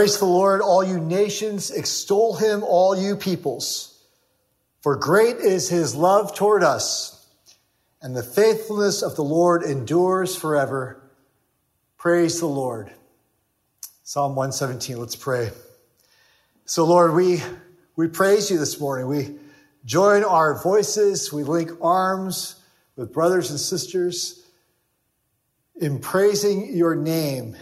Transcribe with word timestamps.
Praise 0.00 0.18
the 0.18 0.24
Lord, 0.24 0.62
all 0.62 0.82
you 0.82 0.98
nations. 0.98 1.70
Extol 1.70 2.34
him, 2.36 2.62
all 2.62 2.98
you 2.98 3.16
peoples. 3.16 4.02
For 4.80 4.96
great 4.96 5.36
is 5.36 5.68
his 5.68 5.94
love 5.94 6.34
toward 6.34 6.62
us, 6.62 7.28
and 8.00 8.16
the 8.16 8.22
faithfulness 8.22 9.02
of 9.02 9.14
the 9.14 9.22
Lord 9.22 9.62
endures 9.62 10.34
forever. 10.34 11.02
Praise 11.98 12.40
the 12.40 12.46
Lord. 12.46 12.90
Psalm 14.02 14.34
117, 14.36 14.96
let's 14.96 15.16
pray. 15.16 15.50
So, 16.64 16.86
Lord, 16.86 17.12
we, 17.12 17.42
we 17.94 18.08
praise 18.08 18.50
you 18.50 18.56
this 18.56 18.80
morning. 18.80 19.06
We 19.06 19.36
join 19.84 20.24
our 20.24 20.62
voices, 20.62 21.30
we 21.30 21.42
link 21.42 21.72
arms 21.82 22.58
with 22.96 23.12
brothers 23.12 23.50
and 23.50 23.60
sisters 23.60 24.48
in 25.76 25.98
praising 25.98 26.74
your 26.74 26.94
name, 26.94 27.54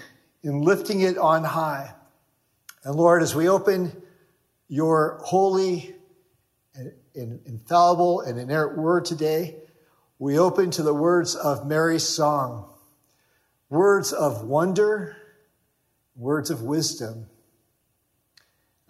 in 0.45 0.63
lifting 0.63 1.01
it 1.01 1.19
on 1.19 1.43
high. 1.43 1.95
And 2.89 2.97
Lord, 2.97 3.23
as 3.23 3.35
we 3.35 3.51
open 3.51 3.93
your 4.67 5.21
holy 5.23 5.95
and 6.75 7.41
infallible 7.45 8.23
and 8.23 8.39
inerrant 8.39 8.79
word 8.79 9.05
today, 9.05 9.57
we 10.19 10.39
open 10.39 10.71
to 10.71 10.83
the 10.83 10.95
words 10.95 11.35
of 11.35 11.67
Mary's 11.67 12.09
song, 12.09 12.67
words 13.69 14.15
of 14.15 14.43
wonder, 14.45 15.19
words 16.17 16.49
of 16.49 16.63
wisdom. 16.63 17.27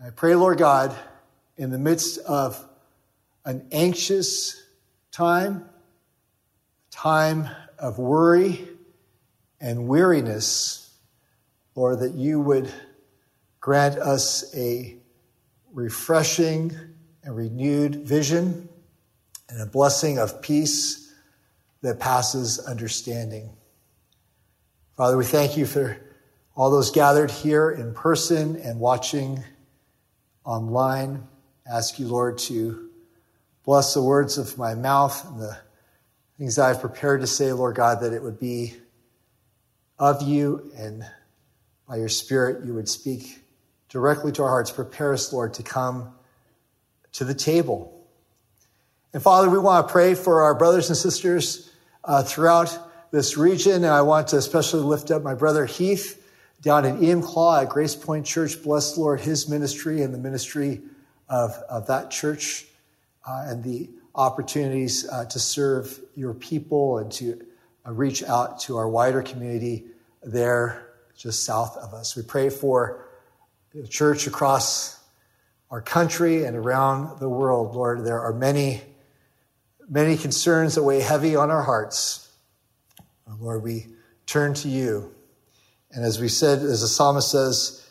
I 0.00 0.10
pray, 0.10 0.36
Lord 0.36 0.58
God, 0.58 0.94
in 1.56 1.70
the 1.70 1.78
midst 1.78 2.18
of 2.18 2.64
an 3.44 3.66
anxious 3.72 4.62
time, 5.10 5.68
time 6.92 7.48
of 7.80 7.98
worry 7.98 8.60
and 9.60 9.88
weariness, 9.88 10.94
Lord, 11.74 11.98
that 11.98 12.14
you 12.14 12.38
would 12.38 12.72
grant 13.68 13.98
us 13.98 14.50
a 14.56 14.96
refreshing 15.74 16.74
and 17.22 17.36
renewed 17.36 17.96
vision 17.96 18.66
and 19.50 19.60
a 19.60 19.66
blessing 19.66 20.18
of 20.18 20.40
peace 20.40 21.12
that 21.82 22.00
passes 22.00 22.58
understanding. 22.60 23.54
Father, 24.96 25.18
we 25.18 25.24
thank 25.26 25.58
you 25.58 25.66
for 25.66 25.98
all 26.56 26.70
those 26.70 26.90
gathered 26.90 27.30
here 27.30 27.70
in 27.70 27.92
person 27.92 28.56
and 28.56 28.80
watching 28.80 29.44
online. 30.46 31.28
ask 31.70 31.98
you, 31.98 32.08
Lord, 32.08 32.38
to 32.38 32.88
bless 33.66 33.92
the 33.92 34.02
words 34.02 34.38
of 34.38 34.56
my 34.56 34.74
mouth 34.74 35.22
and 35.28 35.42
the 35.42 35.58
things 36.38 36.58
I've 36.58 36.80
prepared 36.80 37.20
to 37.20 37.26
say, 37.26 37.52
Lord 37.52 37.76
God, 37.76 38.00
that 38.00 38.14
it 38.14 38.22
would 38.22 38.40
be 38.40 38.76
of 39.98 40.22
you 40.22 40.72
and 40.74 41.04
by 41.86 41.96
your 41.96 42.08
Spirit 42.08 42.64
you 42.64 42.72
would 42.72 42.88
speak 42.88 43.37
directly 43.88 44.32
to 44.32 44.42
our 44.42 44.48
hearts. 44.48 44.70
Prepare 44.70 45.14
us, 45.14 45.32
Lord, 45.32 45.54
to 45.54 45.62
come 45.62 46.12
to 47.12 47.24
the 47.24 47.34
table. 47.34 48.06
And 49.12 49.22
Father, 49.22 49.48
we 49.48 49.58
want 49.58 49.88
to 49.88 49.92
pray 49.92 50.14
for 50.14 50.42
our 50.42 50.54
brothers 50.54 50.88
and 50.88 50.96
sisters 50.96 51.70
uh, 52.04 52.22
throughout 52.22 52.78
this 53.10 53.36
region. 53.36 53.76
And 53.76 53.86
I 53.86 54.02
want 54.02 54.28
to 54.28 54.36
especially 54.36 54.82
lift 54.82 55.10
up 55.10 55.22
my 55.22 55.34
brother 55.34 55.64
Heath 55.64 56.22
down 56.60 56.84
in 56.84 56.98
Enumclaw 56.98 57.62
at 57.62 57.68
Grace 57.68 57.94
Point 57.94 58.26
Church. 58.26 58.62
Bless, 58.62 58.98
Lord, 58.98 59.20
his 59.20 59.48
ministry 59.48 60.02
and 60.02 60.12
the 60.12 60.18
ministry 60.18 60.82
of, 61.28 61.52
of 61.68 61.86
that 61.86 62.10
church 62.10 62.66
uh, 63.26 63.44
and 63.46 63.62
the 63.62 63.88
opportunities 64.14 65.08
uh, 65.08 65.24
to 65.26 65.38
serve 65.38 66.00
your 66.14 66.34
people 66.34 66.98
and 66.98 67.12
to 67.12 67.40
uh, 67.86 67.92
reach 67.92 68.22
out 68.24 68.60
to 68.60 68.76
our 68.76 68.88
wider 68.88 69.22
community 69.22 69.84
there 70.22 70.92
just 71.16 71.44
south 71.44 71.76
of 71.76 71.94
us. 71.94 72.16
We 72.16 72.22
pray 72.22 72.50
for 72.50 73.07
the 73.82 73.88
church 73.88 74.26
across 74.26 74.98
our 75.70 75.80
country 75.80 76.44
and 76.44 76.56
around 76.56 77.20
the 77.20 77.28
world, 77.28 77.76
Lord, 77.76 78.04
there 78.04 78.20
are 78.20 78.32
many, 78.32 78.80
many 79.88 80.16
concerns 80.16 80.74
that 80.74 80.82
weigh 80.82 81.00
heavy 81.00 81.36
on 81.36 81.50
our 81.50 81.62
hearts. 81.62 82.28
Uh, 83.28 83.34
Lord, 83.38 83.62
we 83.62 83.86
turn 84.26 84.54
to 84.54 84.68
you. 84.68 85.14
And 85.92 86.04
as 86.04 86.20
we 86.20 86.28
said, 86.28 86.58
as 86.58 86.80
the 86.80 86.88
psalmist 86.88 87.30
says, 87.30 87.86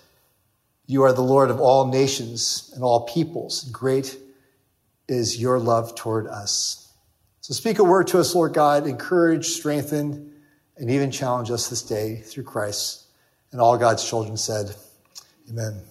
you 0.88 1.04
are 1.04 1.14
the 1.14 1.22
Lord 1.22 1.50
of 1.50 1.62
all 1.62 1.88
nations 1.88 2.72
and 2.76 2.84
all 2.84 3.06
peoples. 3.06 3.64
Great 3.72 4.18
is 5.08 5.40
your 5.40 5.58
love 5.58 5.96
toward 5.96 6.28
us. 6.28 6.92
So 7.40 7.54
speak 7.54 7.80
a 7.80 7.84
word 7.84 8.08
to 8.08 8.20
us, 8.20 8.36
Lord 8.36 8.54
God, 8.54 8.88
encourage, 8.88 9.46
strengthen, 9.46 10.34
and 10.76 10.92
even 10.92 11.12
challenge 11.12 11.50
us 11.50 11.70
this 11.70 11.82
day 11.82 12.18
through 12.18 12.44
Christ. 12.44 13.06
And 13.52 13.62
all 13.62 13.78
God's 13.78 14.08
children 14.08 14.36
said, 14.36 14.76
Amen. 15.50 15.82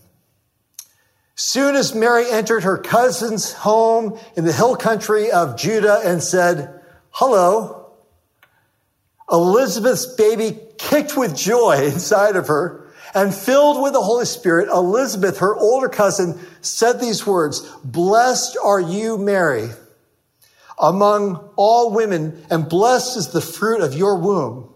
Soon 1.35 1.77
as 1.77 1.95
Mary 1.95 2.31
entered 2.31 2.63
her 2.63 2.79
cousin's 2.79 3.53
home 3.53 4.19
in 4.37 4.45
the 4.45 4.53
hill 4.53 4.77
country 4.77 5.31
of 5.31 5.57
Judah 5.59 6.01
and 6.05 6.23
said, 6.23 6.81
Hello, 7.11 7.93
Elizabeth's 9.31 10.07
baby 10.15 10.59
kicked 10.79 11.17
with 11.17 11.37
joy 11.37 11.85
inside 11.85 12.37
of 12.37 12.49
her 12.49 12.87
and 13.15 13.35
filled 13.35 13.83
with 13.83 13.93
the 13.93 14.01
Holy 14.01 14.25
Spirit. 14.25 14.69
Elizabeth, 14.69 15.39
her 15.39 15.55
older 15.57 15.89
cousin, 15.89 16.39
said 16.61 17.01
these 17.01 17.27
words, 17.27 17.61
Blessed 17.85 18.57
are 18.63 18.81
you, 18.81 19.19
Mary, 19.19 19.69
among 20.79 21.51
all 21.57 21.93
women, 21.93 22.45
and 22.51 22.69
blessed 22.69 23.17
is 23.17 23.29
the 23.29 23.41
fruit 23.41 23.81
of 23.81 23.95
your 23.95 24.19
womb. 24.19 24.73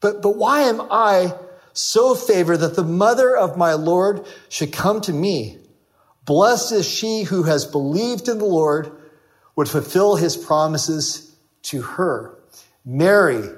But, 0.00 0.22
but 0.22 0.36
why 0.36 0.62
am 0.62 0.80
I 0.90 1.34
so 1.72 2.14
favored 2.14 2.58
that 2.58 2.76
the 2.76 2.84
mother 2.84 3.36
of 3.36 3.56
my 3.56 3.74
Lord 3.74 4.26
should 4.48 4.72
come 4.72 5.00
to 5.02 5.12
me. 5.12 5.58
Blessed 6.24 6.72
is 6.72 6.88
she 6.88 7.22
who 7.22 7.44
has 7.44 7.64
believed 7.64 8.28
in 8.28 8.38
the 8.38 8.44
Lord 8.44 8.92
would 9.56 9.68
fulfill 9.68 10.16
his 10.16 10.36
promises 10.36 11.34
to 11.62 11.82
her. 11.82 12.38
Mary, 12.84 13.48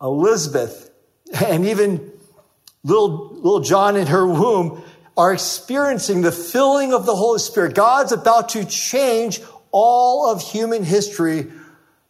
Elizabeth, 0.00 0.90
and 1.44 1.66
even 1.66 2.12
little, 2.84 3.34
little 3.34 3.60
John 3.60 3.96
in 3.96 4.06
her 4.06 4.26
womb 4.26 4.82
are 5.16 5.32
experiencing 5.32 6.22
the 6.22 6.32
filling 6.32 6.92
of 6.94 7.06
the 7.06 7.14
Holy 7.14 7.38
Spirit. 7.38 7.74
God's 7.74 8.12
about 8.12 8.50
to 8.50 8.64
change 8.64 9.40
all 9.70 10.30
of 10.30 10.42
human 10.42 10.84
history 10.84 11.46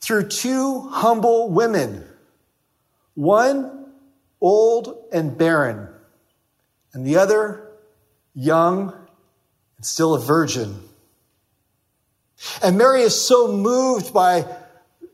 through 0.01 0.29
two 0.29 0.81
humble 0.89 1.51
women. 1.51 2.05
One 3.15 3.80
old 4.41 5.05
and 5.13 5.37
barren, 5.37 5.89
and 6.93 7.07
the 7.07 7.17
other 7.17 7.71
young 8.35 8.95
and 9.77 9.87
still 9.87 10.15
a 10.15 10.21
virgin. 10.21 10.79
And 12.63 12.79
Mary 12.79 13.03
is 13.03 13.19
so 13.19 13.49
moved 13.53 14.13
by 14.13 14.47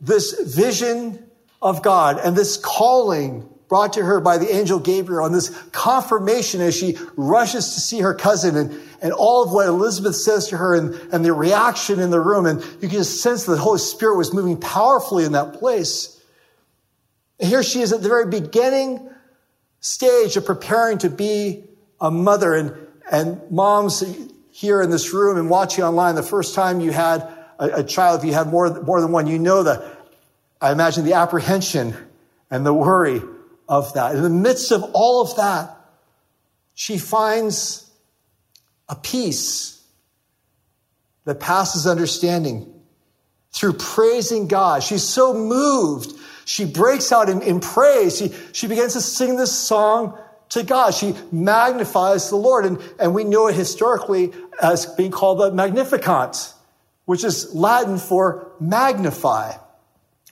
this 0.00 0.54
vision 0.54 1.24
of 1.60 1.82
God 1.82 2.18
and 2.22 2.36
this 2.36 2.56
calling 2.56 3.48
brought 3.68 3.94
to 3.94 4.04
her 4.04 4.20
by 4.20 4.38
the 4.38 4.54
angel 4.54 4.78
Gabriel 4.78 5.26
and 5.26 5.34
this 5.34 5.50
confirmation 5.72 6.60
as 6.60 6.76
she 6.76 6.96
rushes 7.16 7.74
to 7.74 7.80
see 7.80 8.00
her 8.00 8.14
cousin 8.14 8.56
and, 8.56 8.80
and 9.02 9.12
all 9.12 9.42
of 9.42 9.50
what 9.50 9.66
Elizabeth 9.66 10.14
says 10.14 10.48
to 10.48 10.56
her 10.56 10.74
and, 10.74 10.94
and 11.12 11.24
the 11.24 11.32
reaction 11.32 11.98
in 11.98 12.10
the 12.10 12.20
room. 12.20 12.46
And 12.46 12.62
you 12.80 12.88
can 12.88 12.90
just 12.90 13.20
sense 13.20 13.44
that 13.44 13.52
the 13.52 13.58
Holy 13.58 13.80
Spirit 13.80 14.16
was 14.16 14.32
moving 14.32 14.60
powerfully 14.60 15.24
in 15.24 15.32
that 15.32 15.54
place. 15.54 16.20
And 17.40 17.48
here 17.48 17.64
she 17.64 17.80
is 17.80 17.92
at 17.92 18.02
the 18.02 18.08
very 18.08 18.26
beginning 18.26 19.10
stage 19.80 20.36
of 20.36 20.44
preparing 20.44 20.98
to 20.98 21.10
be 21.10 21.64
a 22.00 22.10
mother. 22.10 22.54
And, 22.54 22.74
and 23.10 23.40
moms 23.50 24.04
here 24.50 24.82
in 24.82 24.90
this 24.90 25.12
room 25.12 25.36
and 25.38 25.50
watching 25.50 25.84
online, 25.84 26.14
the 26.14 26.22
first 26.22 26.54
time 26.54 26.80
you 26.80 26.90
had 26.90 27.20
a, 27.58 27.80
a 27.80 27.84
child, 27.84 28.20
if 28.20 28.26
you 28.26 28.32
had 28.32 28.48
more, 28.48 28.82
more 28.82 29.00
than 29.00 29.12
one, 29.12 29.26
you 29.26 29.38
know 29.38 29.62
the, 29.62 29.96
I 30.60 30.72
imagine 30.72 31.04
the 31.04 31.14
apprehension 31.14 31.94
and 32.50 32.64
the 32.64 32.74
worry 32.74 33.20
of 33.68 33.92
that. 33.94 34.14
In 34.14 34.22
the 34.22 34.30
midst 34.30 34.72
of 34.72 34.82
all 34.92 35.22
of 35.22 35.36
that, 35.36 35.76
she 36.74 36.98
finds 36.98 37.90
a 38.88 38.96
peace 38.96 39.82
that 41.24 41.40
passes 41.40 41.86
understanding 41.86 42.72
through 43.52 43.74
praising 43.74 44.48
God. 44.48 44.82
She's 44.82 45.02
so 45.02 45.34
moved 45.34 46.12
she 46.46 46.64
breaks 46.64 47.10
out 47.10 47.28
in, 47.28 47.42
in 47.42 47.58
praise. 47.58 48.16
She, 48.16 48.32
she 48.52 48.68
begins 48.68 48.92
to 48.92 49.00
sing 49.00 49.36
this 49.36 49.52
song 49.52 50.16
to 50.50 50.62
God. 50.62 50.94
She 50.94 51.12
magnifies 51.32 52.30
the 52.30 52.36
Lord. 52.36 52.64
And, 52.64 52.78
and 53.00 53.12
we 53.14 53.24
know 53.24 53.48
it 53.48 53.56
historically 53.56 54.32
as 54.62 54.86
being 54.86 55.10
called 55.10 55.40
the 55.40 55.50
Magnificat, 55.50 56.54
which 57.04 57.24
is 57.24 57.52
Latin 57.52 57.98
for 57.98 58.52
magnify. 58.60 59.54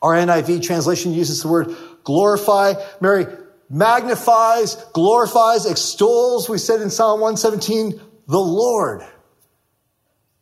Our 0.00 0.14
NIV 0.14 0.62
translation 0.62 1.12
uses 1.12 1.42
the 1.42 1.48
word 1.48 1.76
glorify. 2.04 2.74
Mary 3.00 3.26
magnifies, 3.68 4.76
glorifies, 4.92 5.66
extols, 5.66 6.48
we 6.48 6.58
said 6.58 6.80
in 6.80 6.90
Psalm 6.90 7.18
117, 7.18 8.00
the 8.28 8.38
Lord. 8.38 9.04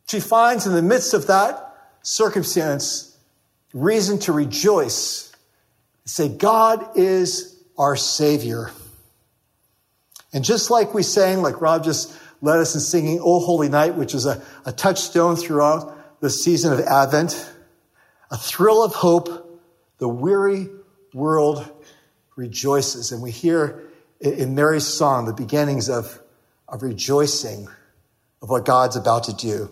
She 0.07 0.19
finds 0.19 0.67
in 0.67 0.73
the 0.73 0.83
midst 0.83 1.15
of 1.15 1.25
that 1.27 1.75
circumstance 2.03 3.17
reason 3.73 4.19
to 4.19 4.31
rejoice 4.33 5.32
Say, 6.05 6.29
God 6.29 6.97
is 6.97 7.63
our 7.77 7.95
Savior. 7.95 8.71
And 10.33 10.43
just 10.43 10.69
like 10.69 10.93
we 10.93 11.03
sang, 11.03 11.41
like 11.41 11.61
Rob 11.61 11.83
just 11.83 12.13
led 12.41 12.59
us 12.59 12.75
in 12.75 12.81
singing 12.81 13.19
O 13.21 13.39
Holy 13.39 13.69
Night, 13.69 13.95
which 13.95 14.13
is 14.13 14.25
a, 14.25 14.41
a 14.65 14.71
touchstone 14.71 15.35
throughout 15.35 16.19
the 16.19 16.29
season 16.29 16.73
of 16.73 16.79
Advent, 16.79 17.49
a 18.31 18.37
thrill 18.37 18.83
of 18.83 18.93
hope, 18.93 19.61
the 19.99 20.07
weary 20.07 20.69
world 21.13 21.69
rejoices. 22.35 23.11
And 23.11 23.21
we 23.21 23.31
hear 23.31 23.83
in 24.19 24.55
Mary's 24.55 24.87
song 24.87 25.25
the 25.25 25.33
beginnings 25.33 25.89
of, 25.89 26.19
of 26.67 26.81
rejoicing 26.81 27.67
of 28.41 28.49
what 28.49 28.65
God's 28.65 28.95
about 28.95 29.25
to 29.25 29.33
do. 29.33 29.69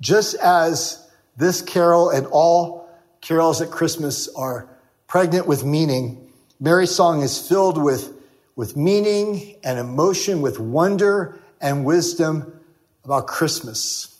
Just 0.00 0.34
as 0.36 1.04
this 1.36 1.62
carol 1.62 2.10
and 2.10 2.26
all 2.26 2.79
carols 3.20 3.60
at 3.60 3.70
Christmas 3.70 4.28
are 4.34 4.68
pregnant 5.06 5.46
with 5.46 5.64
meaning, 5.64 6.32
Mary's 6.60 6.94
song 6.94 7.22
is 7.22 7.48
filled 7.48 7.82
with, 7.82 8.12
with 8.54 8.76
meaning 8.76 9.56
and 9.64 9.78
emotion, 9.78 10.42
with 10.42 10.58
wonder 10.58 11.40
and 11.60 11.84
wisdom 11.84 12.60
about 13.04 13.26
Christmas. 13.26 14.18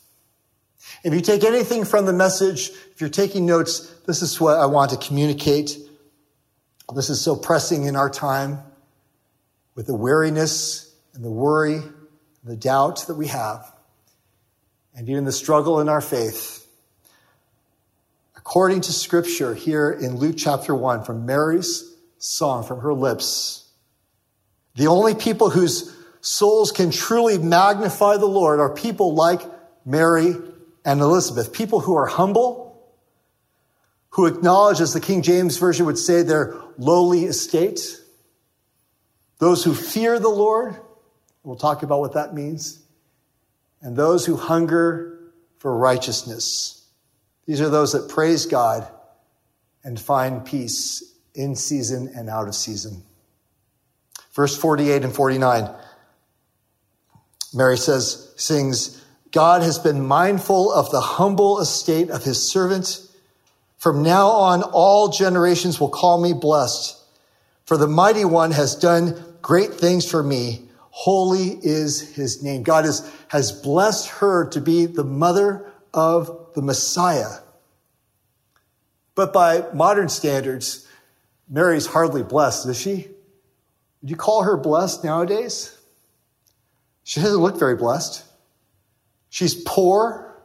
If 1.05 1.14
you 1.14 1.20
take 1.20 1.44
anything 1.44 1.85
from 1.85 2.06
the 2.06 2.12
message, 2.12 2.70
if 2.93 3.00
you're 3.00 3.11
taking 3.11 3.47
notes, 3.47 3.93
this 4.06 4.23
is 4.23 4.41
what 4.41 4.58
I 4.58 4.67
want 4.67 4.91
to 4.91 4.97
communicate. 4.97 5.79
This 6.94 7.11
is 7.11 7.20
so 7.20 7.37
pressing 7.37 7.85
in 7.85 7.94
our 7.94 8.11
time 8.11 8.58
with 9.75 9.87
the 9.87 9.94
weariness 9.94 10.93
and 11.14 11.25
the 11.25 11.31
worry, 11.31 11.76
and 11.76 11.93
the 12.44 12.56
doubt 12.56 13.06
that 13.06 13.14
we 13.14 13.26
have, 13.26 13.70
and 14.94 15.08
even 15.08 15.25
the 15.25 15.32
struggle 15.32 15.81
in 15.81 15.88
our 15.88 16.00
faith. 16.00 16.59
According 18.50 18.81
to 18.81 18.93
scripture 18.93 19.55
here 19.55 19.93
in 19.93 20.17
Luke 20.17 20.35
chapter 20.37 20.75
1, 20.75 21.05
from 21.05 21.25
Mary's 21.25 21.85
song, 22.19 22.64
from 22.64 22.81
her 22.81 22.93
lips, 22.93 23.70
the 24.75 24.88
only 24.88 25.14
people 25.14 25.50
whose 25.50 25.97
souls 26.20 26.73
can 26.73 26.91
truly 26.91 27.38
magnify 27.38 28.17
the 28.17 28.26
Lord 28.26 28.58
are 28.58 28.75
people 28.75 29.14
like 29.14 29.41
Mary 29.87 30.35
and 30.85 31.00
Elizabeth, 31.00 31.52
people 31.52 31.79
who 31.79 31.94
are 31.94 32.06
humble, 32.06 32.93
who 34.08 34.26
acknowledge, 34.26 34.81
as 34.81 34.94
the 34.94 35.00
King 35.00 35.23
James 35.23 35.56
Version 35.56 35.87
would 35.87 35.96
say, 35.96 36.25
their 36.25 36.61
lowly 36.76 37.26
estate, 37.26 38.00
those 39.38 39.62
who 39.62 39.75
fear 39.75 40.19
the 40.19 40.29
Lord, 40.29 40.75
we'll 41.44 41.55
talk 41.55 41.85
about 41.85 42.00
what 42.00 42.14
that 42.14 42.35
means, 42.35 42.82
and 43.81 43.94
those 43.94 44.26
who 44.26 44.35
hunger 44.35 45.20
for 45.58 45.79
righteousness. 45.79 46.80
These 47.50 47.61
are 47.62 47.69
those 47.69 47.94
that 47.94 48.08
praise 48.08 48.47
God 48.47 48.87
and 49.82 49.99
find 49.99 50.44
peace 50.44 51.02
in 51.35 51.56
season 51.56 52.12
and 52.14 52.31
out 52.31 52.47
of 52.47 52.55
season. 52.55 53.02
Verse 54.35 54.56
48 54.56 55.02
and 55.02 55.12
49, 55.12 55.69
Mary 57.52 57.76
says, 57.76 58.32
sings, 58.37 59.05
God 59.32 59.62
has 59.62 59.81
been 59.81 60.06
mindful 60.06 60.70
of 60.70 60.93
the 60.93 61.00
humble 61.00 61.58
estate 61.58 62.08
of 62.08 62.23
his 62.23 62.41
servant. 62.41 63.00
From 63.79 64.05
now 64.05 64.29
on, 64.29 64.62
all 64.62 65.08
generations 65.08 65.81
will 65.81 65.88
call 65.88 66.20
me 66.20 66.32
blessed. 66.32 66.96
For 67.64 67.76
the 67.76 67.88
mighty 67.88 68.25
one 68.25 68.53
has 68.53 68.76
done 68.76 69.20
great 69.43 69.75
things 69.75 70.08
for 70.08 70.23
me. 70.23 70.69
Holy 70.91 71.58
is 71.64 72.14
his 72.14 72.44
name. 72.44 72.62
God 72.62 72.85
has, 72.85 73.12
has 73.26 73.50
blessed 73.50 74.08
her 74.08 74.49
to 74.50 74.61
be 74.61 74.87
the 74.87 75.03
mother 75.03 75.67
of 75.92 76.54
the 76.54 76.62
Messiah. 76.62 77.38
But 79.14 79.32
by 79.32 79.64
modern 79.72 80.08
standards, 80.08 80.87
Mary's 81.48 81.87
hardly 81.87 82.22
blessed, 82.22 82.69
is 82.69 82.81
she? 82.81 83.08
Would 84.02 84.10
you 84.10 84.16
call 84.16 84.44
her 84.44 84.56
blessed 84.56 85.04
nowadays? 85.04 85.76
She 87.02 87.20
doesn't 87.20 87.40
look 87.40 87.58
very 87.58 87.76
blessed. 87.76 88.25
She's 89.28 89.54
poor, 89.54 90.42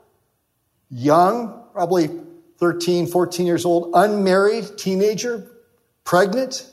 young, 0.90 1.64
probably 1.74 2.10
13, 2.58 3.08
14 3.08 3.46
years 3.46 3.66
old, 3.66 3.92
unmarried, 3.94 4.78
teenager, 4.78 5.52
pregnant, 6.04 6.70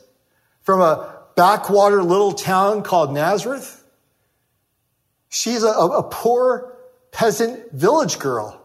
from 0.62 0.80
a 0.80 1.22
backwater 1.36 2.02
little 2.02 2.32
town 2.32 2.82
called 2.82 3.12
Nazareth. 3.12 3.82
She's 5.28 5.62
a, 5.62 5.68
a 5.68 6.02
poor 6.02 6.76
peasant 7.10 7.72
village 7.72 8.18
girl. 8.18 8.61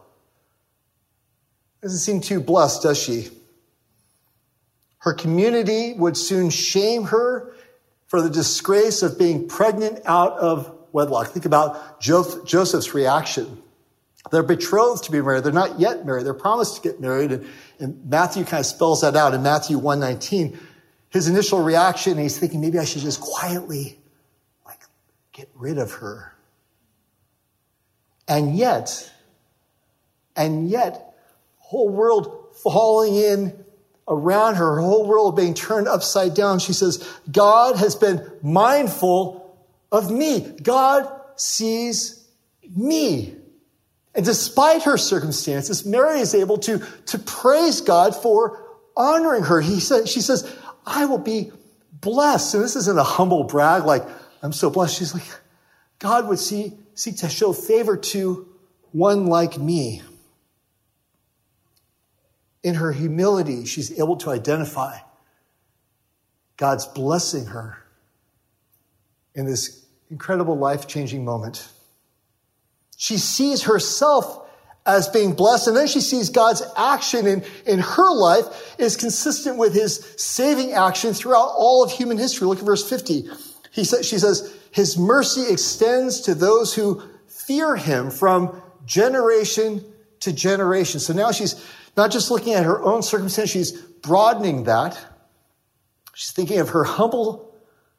Doesn't 1.82 1.98
seem 1.98 2.20
too 2.20 2.40
blessed, 2.40 2.82
does 2.82 2.98
she? 2.98 3.28
Her 4.98 5.14
community 5.14 5.94
would 5.94 6.16
soon 6.16 6.50
shame 6.50 7.04
her 7.04 7.54
for 8.08 8.20
the 8.20 8.30
disgrace 8.30 9.02
of 9.02 9.18
being 9.18 9.48
pregnant 9.48 10.00
out 10.04 10.32
of 10.38 10.74
wedlock. 10.92 11.28
Think 11.28 11.44
about 11.44 12.00
Joseph's 12.00 12.94
reaction. 12.94 13.62
They're 14.30 14.42
betrothed 14.42 15.04
to 15.04 15.12
be 15.12 15.20
married. 15.22 15.44
They're 15.44 15.52
not 15.52 15.78
yet 15.78 16.04
married. 16.04 16.26
They're 16.26 16.34
promised 16.34 16.76
to 16.76 16.82
get 16.82 17.00
married. 17.00 17.32
And, 17.32 17.46
and 17.78 18.06
Matthew 18.06 18.44
kind 18.44 18.60
of 18.60 18.66
spells 18.66 19.02
that 19.02 19.16
out 19.16 19.34
in 19.34 19.42
Matthew 19.42 19.78
119. 19.78 20.58
His 21.10 21.28
initial 21.28 21.62
reaction, 21.62 22.18
he's 22.18 22.38
thinking, 22.38 22.60
maybe 22.60 22.78
I 22.78 22.84
should 22.84 23.02
just 23.02 23.20
quietly, 23.20 23.98
like, 24.66 24.80
get 25.32 25.48
rid 25.54 25.78
of 25.78 25.92
her. 25.92 26.34
And 28.26 28.56
yet, 28.56 29.10
and 30.36 30.68
yet, 30.68 31.07
whole 31.68 31.90
world 31.90 32.56
falling 32.62 33.14
in 33.14 33.64
around 34.08 34.54
her, 34.54 34.76
her 34.76 34.80
whole 34.80 35.06
world 35.06 35.36
being 35.36 35.52
turned 35.52 35.86
upside 35.86 36.32
down. 36.32 36.58
She 36.60 36.72
says, 36.72 37.06
God 37.30 37.76
has 37.76 37.94
been 37.94 38.26
mindful 38.42 39.54
of 39.92 40.10
me. 40.10 40.40
God 40.62 41.12
sees 41.36 42.26
me. 42.74 43.36
And 44.14 44.24
despite 44.24 44.84
her 44.84 44.96
circumstances, 44.96 45.84
Mary 45.84 46.20
is 46.20 46.34
able 46.34 46.56
to, 46.60 46.82
to 47.06 47.18
praise 47.18 47.82
God 47.82 48.16
for 48.16 48.64
honoring 48.96 49.42
her. 49.42 49.60
He 49.60 49.78
said, 49.78 50.08
she 50.08 50.22
says, 50.22 50.50
I 50.86 51.04
will 51.04 51.18
be 51.18 51.52
blessed. 51.92 52.54
And 52.54 52.64
this 52.64 52.76
isn't 52.76 52.98
a 52.98 53.04
humble 53.04 53.44
brag 53.44 53.84
like, 53.84 54.04
I'm 54.42 54.54
so 54.54 54.70
blessed. 54.70 54.96
She's 54.96 55.12
like, 55.12 55.28
God 55.98 56.28
would 56.28 56.38
see, 56.38 56.72
seek 56.94 57.18
to 57.18 57.28
show 57.28 57.52
favor 57.52 57.98
to 57.98 58.48
one 58.92 59.26
like 59.26 59.58
me. 59.58 60.00
In 62.62 62.74
her 62.74 62.92
humility, 62.92 63.64
she's 63.64 63.98
able 63.98 64.16
to 64.18 64.30
identify 64.30 64.98
God's 66.56 66.86
blessing 66.86 67.46
her 67.46 67.78
in 69.34 69.46
this 69.46 69.86
incredible 70.10 70.56
life 70.56 70.86
changing 70.86 71.24
moment. 71.24 71.68
She 72.96 73.16
sees 73.16 73.62
herself 73.62 74.46
as 74.84 75.06
being 75.08 75.34
blessed, 75.34 75.68
and 75.68 75.76
then 75.76 75.86
she 75.86 76.00
sees 76.00 76.30
God's 76.30 76.62
action 76.76 77.26
in, 77.26 77.44
in 77.66 77.78
her 77.78 78.12
life 78.12 78.74
is 78.78 78.96
consistent 78.96 79.58
with 79.58 79.74
his 79.74 80.14
saving 80.16 80.72
action 80.72 81.12
throughout 81.12 81.52
all 81.56 81.84
of 81.84 81.92
human 81.92 82.16
history. 82.16 82.46
Look 82.46 82.58
at 82.58 82.64
verse 82.64 82.88
50. 82.88 83.28
He 83.70 83.84
sa- 83.84 84.02
she 84.02 84.18
says, 84.18 84.56
His 84.72 84.96
mercy 84.96 85.44
extends 85.52 86.22
to 86.22 86.34
those 86.34 86.74
who 86.74 87.02
fear 87.26 87.76
him 87.76 88.10
from 88.10 88.60
generation 88.86 89.84
to 90.20 90.32
generation. 90.32 91.00
So 91.00 91.12
now 91.12 91.32
she's 91.32 91.54
not 91.98 92.10
just 92.10 92.30
looking 92.30 92.54
at 92.54 92.64
her 92.64 92.82
own 92.82 93.02
circumstance, 93.02 93.50
she's 93.50 93.72
broadening 93.72 94.64
that. 94.64 94.98
She's 96.14 96.32
thinking 96.32 96.60
of 96.60 96.70
her 96.70 96.84
humble 96.84 97.54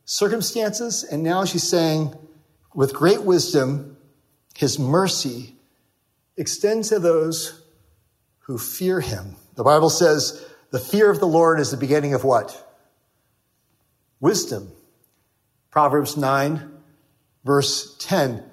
circumstances, 0.06 1.03
and 1.03 1.22
now 1.22 1.46
she's 1.46 1.68
saying, 1.68 2.15
with 2.74 2.94
great 2.94 3.22
wisdom, 3.22 3.98
his 4.56 4.79
mercy 4.79 5.56
extends 6.38 6.89
to 6.89 7.00
those 7.00 7.62
who 8.39 8.58
fear 8.58 9.01
him. 9.01 9.36
The 9.56 9.63
Bible 9.63 9.89
says 9.89 10.44
the 10.72 10.79
fear 10.79 11.10
of 11.10 11.20
the 11.20 11.27
Lord 11.27 11.60
is 11.60 11.72
the 11.72 11.77
beginning 11.77 12.13
of 12.13 12.24
what? 12.24 12.65
Wisdom. 14.20 14.72
Proverbs 15.72 16.18
9, 16.18 16.72
verse 17.44 17.96
10. 18.00 18.44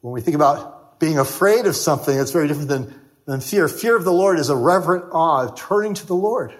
When 0.00 0.12
we 0.12 0.20
think 0.20 0.34
about 0.34 0.98
being 0.98 1.18
afraid 1.18 1.66
of 1.66 1.76
something, 1.76 2.18
it's 2.18 2.30
very 2.30 2.48
different 2.48 2.68
than, 2.68 2.94
than 3.26 3.40
fear. 3.40 3.68
Fear 3.68 3.96
of 3.96 4.04
the 4.04 4.12
Lord 4.12 4.38
is 4.38 4.48
a 4.48 4.56
reverent 4.56 5.06
awe, 5.12 5.44
of 5.44 5.56
turning 5.56 5.94
to 5.94 6.06
the 6.06 6.14
Lord. 6.14 6.54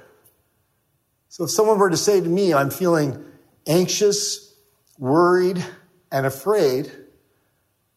So 1.29 1.45
if 1.45 1.51
someone 1.51 1.79
were 1.79 1.91
to 1.91 1.97
say 1.97 2.21
to 2.21 2.29
me, 2.29 2.53
I'm 2.53 2.71
feeling 2.71 3.25
anxious, 3.67 4.55
worried, 4.99 5.65
and 6.13 6.27
afraid, 6.27 6.91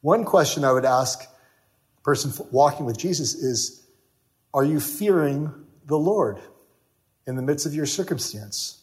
one 0.01 0.23
question 0.23 0.63
I 0.63 0.71
would 0.71 0.85
ask 0.85 1.21
a 1.23 2.01
person 2.01 2.31
walking 2.51 2.85
with 2.85 2.97
Jesus 2.97 3.35
is 3.35 3.85
Are 4.53 4.63
you 4.63 4.79
fearing 4.79 5.51
the 5.85 5.97
Lord 5.97 6.39
in 7.27 7.35
the 7.35 7.41
midst 7.41 7.65
of 7.65 7.73
your 7.73 7.85
circumstance? 7.85 8.81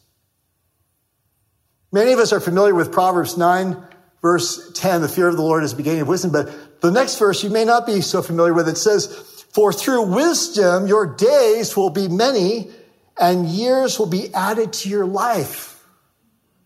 Many 1.92 2.12
of 2.12 2.18
us 2.18 2.32
are 2.32 2.40
familiar 2.40 2.74
with 2.74 2.92
Proverbs 2.92 3.38
9, 3.38 3.76
verse 4.20 4.72
10, 4.72 5.02
the 5.02 5.08
fear 5.08 5.28
of 5.28 5.36
the 5.36 5.42
Lord 5.42 5.62
is 5.62 5.70
the 5.70 5.76
beginning 5.76 6.00
of 6.00 6.08
wisdom, 6.08 6.32
but 6.32 6.80
the 6.80 6.90
next 6.90 7.18
verse 7.18 7.44
you 7.44 7.50
may 7.50 7.64
not 7.64 7.86
be 7.86 8.00
so 8.00 8.22
familiar 8.22 8.52
with. 8.52 8.68
It 8.68 8.76
says, 8.76 9.35
For 9.56 9.72
through 9.72 10.14
wisdom 10.14 10.86
your 10.86 11.06
days 11.06 11.74
will 11.78 11.88
be 11.88 12.08
many, 12.08 12.70
and 13.18 13.46
years 13.46 13.98
will 13.98 14.04
be 14.04 14.28
added 14.34 14.74
to 14.74 14.90
your 14.90 15.06
life. 15.06 15.82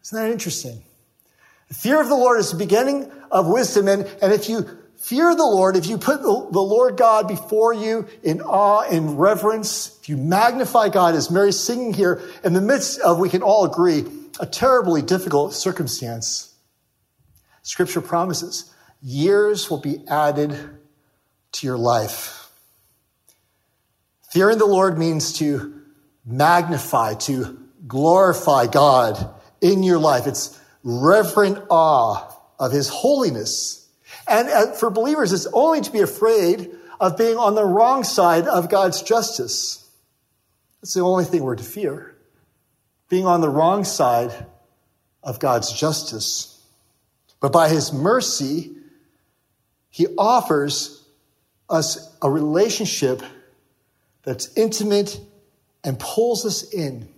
Isn't 0.02 0.18
that 0.20 0.32
interesting? 0.32 0.82
Fear 1.72 2.00
of 2.00 2.08
the 2.08 2.16
Lord 2.16 2.40
is 2.40 2.50
the 2.50 2.58
beginning 2.58 3.08
of 3.30 3.46
wisdom. 3.46 3.86
And, 3.86 4.06
and 4.20 4.32
if 4.32 4.48
you 4.48 4.68
fear 4.96 5.32
the 5.36 5.44
Lord, 5.44 5.76
if 5.76 5.86
you 5.86 5.98
put 5.98 6.20
the, 6.20 6.48
the 6.50 6.60
Lord 6.60 6.96
God 6.96 7.28
before 7.28 7.72
you 7.72 8.08
in 8.24 8.40
awe, 8.40 8.82
in 8.90 9.16
reverence, 9.16 9.96
if 10.00 10.08
you 10.08 10.16
magnify 10.16 10.88
God, 10.88 11.14
as 11.14 11.30
Mary's 11.30 11.60
singing 11.60 11.94
here, 11.94 12.20
in 12.42 12.54
the 12.54 12.60
midst 12.60 12.98
of, 13.02 13.20
we 13.20 13.28
can 13.28 13.44
all 13.44 13.64
agree, 13.66 14.04
a 14.40 14.46
terribly 14.46 15.00
difficult 15.00 15.54
circumstance, 15.54 16.52
Scripture 17.62 18.00
promises 18.00 18.74
years 19.00 19.70
will 19.70 19.80
be 19.80 20.02
added 20.08 20.58
to 21.52 21.66
your 21.68 21.78
life. 21.78 22.39
Fearing 24.30 24.58
the 24.58 24.66
Lord 24.66 24.96
means 24.96 25.34
to 25.34 25.82
magnify, 26.24 27.14
to 27.14 27.58
glorify 27.86 28.66
God 28.66 29.34
in 29.60 29.82
your 29.82 29.98
life. 29.98 30.26
It's 30.26 30.58
reverent 30.84 31.58
awe 31.68 32.32
of 32.58 32.72
his 32.72 32.88
holiness. 32.88 33.88
And 34.28 34.48
uh, 34.48 34.72
for 34.74 34.90
believers, 34.90 35.32
it's 35.32 35.46
only 35.52 35.80
to 35.80 35.90
be 35.90 36.00
afraid 36.00 36.70
of 37.00 37.16
being 37.16 37.36
on 37.36 37.54
the 37.54 37.64
wrong 37.64 38.04
side 38.04 38.46
of 38.46 38.68
God's 38.68 39.02
justice. 39.02 39.88
That's 40.80 40.94
the 40.94 41.00
only 41.00 41.24
thing 41.24 41.42
we're 41.42 41.56
to 41.56 41.64
fear. 41.64 42.14
Being 43.08 43.26
on 43.26 43.40
the 43.40 43.48
wrong 43.48 43.84
side 43.84 44.46
of 45.22 45.40
God's 45.40 45.72
justice. 45.72 46.62
But 47.40 47.52
by 47.52 47.68
his 47.68 47.92
mercy, 47.92 48.76
he 49.88 50.06
offers 50.16 51.04
us 51.68 52.16
a 52.22 52.30
relationship 52.30 53.22
that's 54.22 54.56
intimate 54.56 55.20
and 55.84 55.98
pulls 55.98 56.44
us 56.44 56.62
in. 56.72 57.08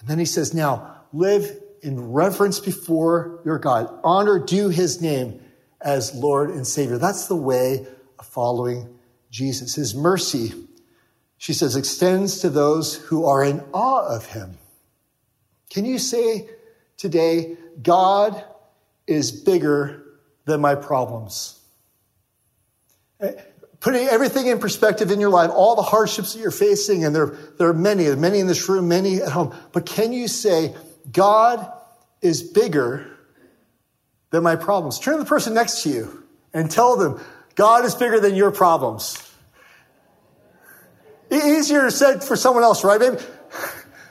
And 0.00 0.08
then 0.08 0.18
he 0.18 0.24
says, 0.24 0.54
now 0.54 0.96
live 1.12 1.50
in 1.82 2.12
reverence 2.12 2.60
before 2.60 3.40
your 3.44 3.58
God. 3.58 3.88
Honor, 4.04 4.38
do 4.38 4.68
his 4.68 5.00
name 5.00 5.40
as 5.80 6.14
Lord 6.14 6.50
and 6.50 6.66
Savior. 6.66 6.98
That's 6.98 7.28
the 7.28 7.36
way 7.36 7.86
of 8.18 8.26
following 8.26 8.98
Jesus. 9.30 9.74
His 9.74 9.94
mercy, 9.94 10.52
she 11.38 11.52
says, 11.52 11.76
extends 11.76 12.40
to 12.40 12.50
those 12.50 12.94
who 12.94 13.26
are 13.26 13.44
in 13.44 13.62
awe 13.72 14.06
of 14.06 14.26
him. 14.26 14.58
Can 15.70 15.84
you 15.84 15.98
say 15.98 16.48
today, 16.96 17.56
God 17.82 18.44
is 19.06 19.32
bigger 19.32 20.02
than 20.44 20.60
my 20.60 20.74
problems? 20.74 21.60
Putting 23.86 24.08
everything 24.08 24.48
in 24.48 24.58
perspective 24.58 25.12
in 25.12 25.20
your 25.20 25.30
life, 25.30 25.48
all 25.54 25.76
the 25.76 25.82
hardships 25.82 26.32
that 26.32 26.40
you're 26.40 26.50
facing, 26.50 27.04
and 27.04 27.14
there, 27.14 27.26
there 27.56 27.68
are 27.68 27.72
many, 27.72 28.12
many 28.16 28.40
in 28.40 28.48
this 28.48 28.68
room, 28.68 28.88
many 28.88 29.22
at 29.22 29.30
home, 29.30 29.54
but 29.70 29.86
can 29.86 30.12
you 30.12 30.26
say, 30.26 30.74
God 31.12 31.72
is 32.20 32.42
bigger 32.42 33.06
than 34.30 34.42
my 34.42 34.56
problems. 34.56 34.98
Turn 34.98 35.18
to 35.18 35.22
the 35.22 35.28
person 35.28 35.54
next 35.54 35.84
to 35.84 35.90
you 35.90 36.24
and 36.52 36.68
tell 36.68 36.96
them, 36.96 37.20
God 37.54 37.84
is 37.84 37.94
bigger 37.94 38.18
than 38.18 38.34
your 38.34 38.50
problems. 38.50 39.22
Easier 41.30 41.88
said 41.90 42.24
for 42.24 42.34
someone 42.34 42.64
else, 42.64 42.82
right? 42.82 42.98
Maybe, 42.98 43.18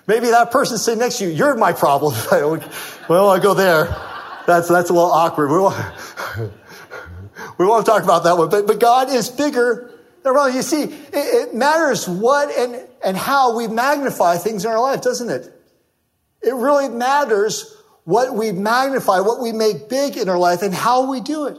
maybe 0.07 0.27
that 0.27 0.51
person 0.51 0.77
sitting 0.77 1.01
next 1.01 1.17
to 1.17 1.25
you, 1.25 1.31
you're 1.31 1.57
my 1.57 1.73
problem. 1.73 2.13
well, 3.09 3.29
I 3.29 3.39
go 3.39 3.53
there. 3.53 3.87
That's, 4.47 4.69
that's 4.69 4.89
a 4.89 4.93
little 4.93 5.11
awkward. 5.11 5.51
We 7.57 7.65
won't, 7.65 7.85
talk 7.85 8.03
about 8.03 8.23
that 8.23 8.37
one. 8.37 8.49
But, 8.49 8.67
but 8.67 8.79
God 8.79 9.09
is 9.09 9.29
bigger 9.29 9.91
than 10.23 10.55
You 10.55 10.61
see, 10.61 10.83
it, 10.83 11.13
it 11.13 11.53
matters 11.53 12.07
what 12.07 12.55
and, 12.57 12.87
and 13.03 13.15
how 13.15 13.55
we 13.55 13.67
magnify 13.67 14.37
things 14.37 14.65
in 14.65 14.71
our 14.71 14.81
life, 14.81 15.01
doesn't 15.01 15.29
it? 15.29 15.51
It 16.41 16.53
really 16.53 16.89
matters 16.89 17.75
what 18.03 18.35
we 18.35 18.51
magnify, 18.51 19.19
what 19.19 19.41
we 19.41 19.51
make 19.51 19.89
big 19.89 20.17
in 20.17 20.29
our 20.29 20.37
life, 20.37 20.61
and 20.61 20.73
how 20.73 21.09
we 21.09 21.21
do 21.21 21.47
it. 21.47 21.57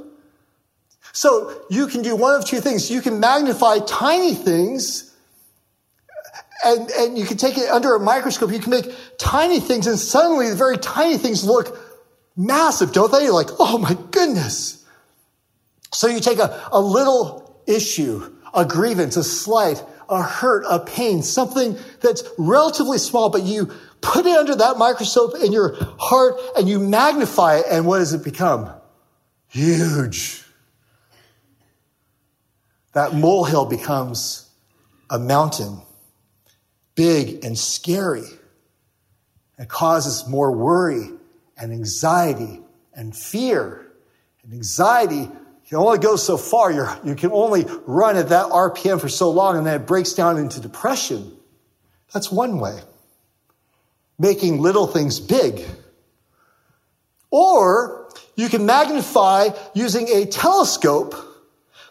So 1.12 1.62
you 1.70 1.86
can 1.86 2.02
do 2.02 2.14
one 2.14 2.34
of 2.34 2.44
two 2.44 2.60
things. 2.60 2.90
You 2.90 3.00
can 3.00 3.20
magnify 3.20 3.78
tiny 3.86 4.34
things, 4.34 5.14
and, 6.64 6.90
and 6.90 7.18
you 7.18 7.24
can 7.24 7.36
take 7.36 7.58
it 7.58 7.68
under 7.68 7.94
a 7.94 8.00
microscope. 8.00 8.52
You 8.52 8.58
can 8.58 8.70
make 8.70 8.94
tiny 9.18 9.60
things, 9.60 9.86
and 9.86 9.98
suddenly 9.98 10.50
the 10.50 10.56
very 10.56 10.78
tiny 10.78 11.18
things 11.18 11.44
look 11.44 11.76
massive, 12.36 12.92
don't 12.92 13.10
they? 13.10 13.24
You're 13.24 13.32
like, 13.32 13.50
oh 13.58 13.78
my 13.78 13.96
goodness. 14.10 14.85
So 15.92 16.08
you 16.08 16.20
take 16.20 16.38
a, 16.38 16.68
a 16.72 16.80
little 16.80 17.62
issue, 17.66 18.34
a 18.54 18.64
grievance, 18.64 19.16
a 19.16 19.24
slight, 19.24 19.82
a 20.08 20.22
hurt, 20.22 20.64
a 20.68 20.80
pain, 20.80 21.22
something 21.22 21.76
that's 22.00 22.22
relatively 22.38 22.98
small, 22.98 23.30
but 23.30 23.42
you 23.42 23.72
put 24.00 24.26
it 24.26 24.36
under 24.36 24.54
that 24.56 24.78
microscope 24.78 25.34
in 25.42 25.52
your 25.52 25.76
heart 25.98 26.36
and 26.56 26.68
you 26.68 26.78
magnify 26.78 27.58
it, 27.58 27.66
and 27.70 27.86
what 27.86 27.98
does 27.98 28.12
it 28.12 28.22
become? 28.22 28.70
Huge. 29.48 30.42
That 32.92 33.14
molehill 33.14 33.66
becomes 33.66 34.48
a 35.10 35.18
mountain, 35.18 35.82
big 36.94 37.44
and 37.44 37.58
scary. 37.58 38.24
It 39.58 39.68
causes 39.68 40.26
more 40.28 40.52
worry 40.52 41.10
and 41.58 41.72
anxiety 41.72 42.60
and 42.94 43.16
fear. 43.16 43.86
And 44.42 44.52
anxiety 44.52 45.30
can 45.68 45.78
only 45.78 45.98
go 45.98 46.16
so 46.16 46.36
far. 46.36 46.70
You're, 46.70 46.96
you 47.04 47.14
can 47.14 47.32
only 47.32 47.66
run 47.86 48.16
at 48.16 48.28
that 48.28 48.46
RPM 48.46 49.00
for 49.00 49.08
so 49.08 49.30
long, 49.30 49.56
and 49.56 49.66
then 49.66 49.80
it 49.80 49.86
breaks 49.86 50.12
down 50.12 50.38
into 50.38 50.60
depression. 50.60 51.32
That's 52.12 52.30
one 52.30 52.60
way 52.60 52.80
making 54.18 54.60
little 54.60 54.86
things 54.86 55.20
big. 55.20 55.62
Or 57.30 58.08
you 58.34 58.48
can 58.48 58.66
magnify 58.66 59.48
using 59.74 60.08
a 60.08 60.26
telescope 60.26 61.14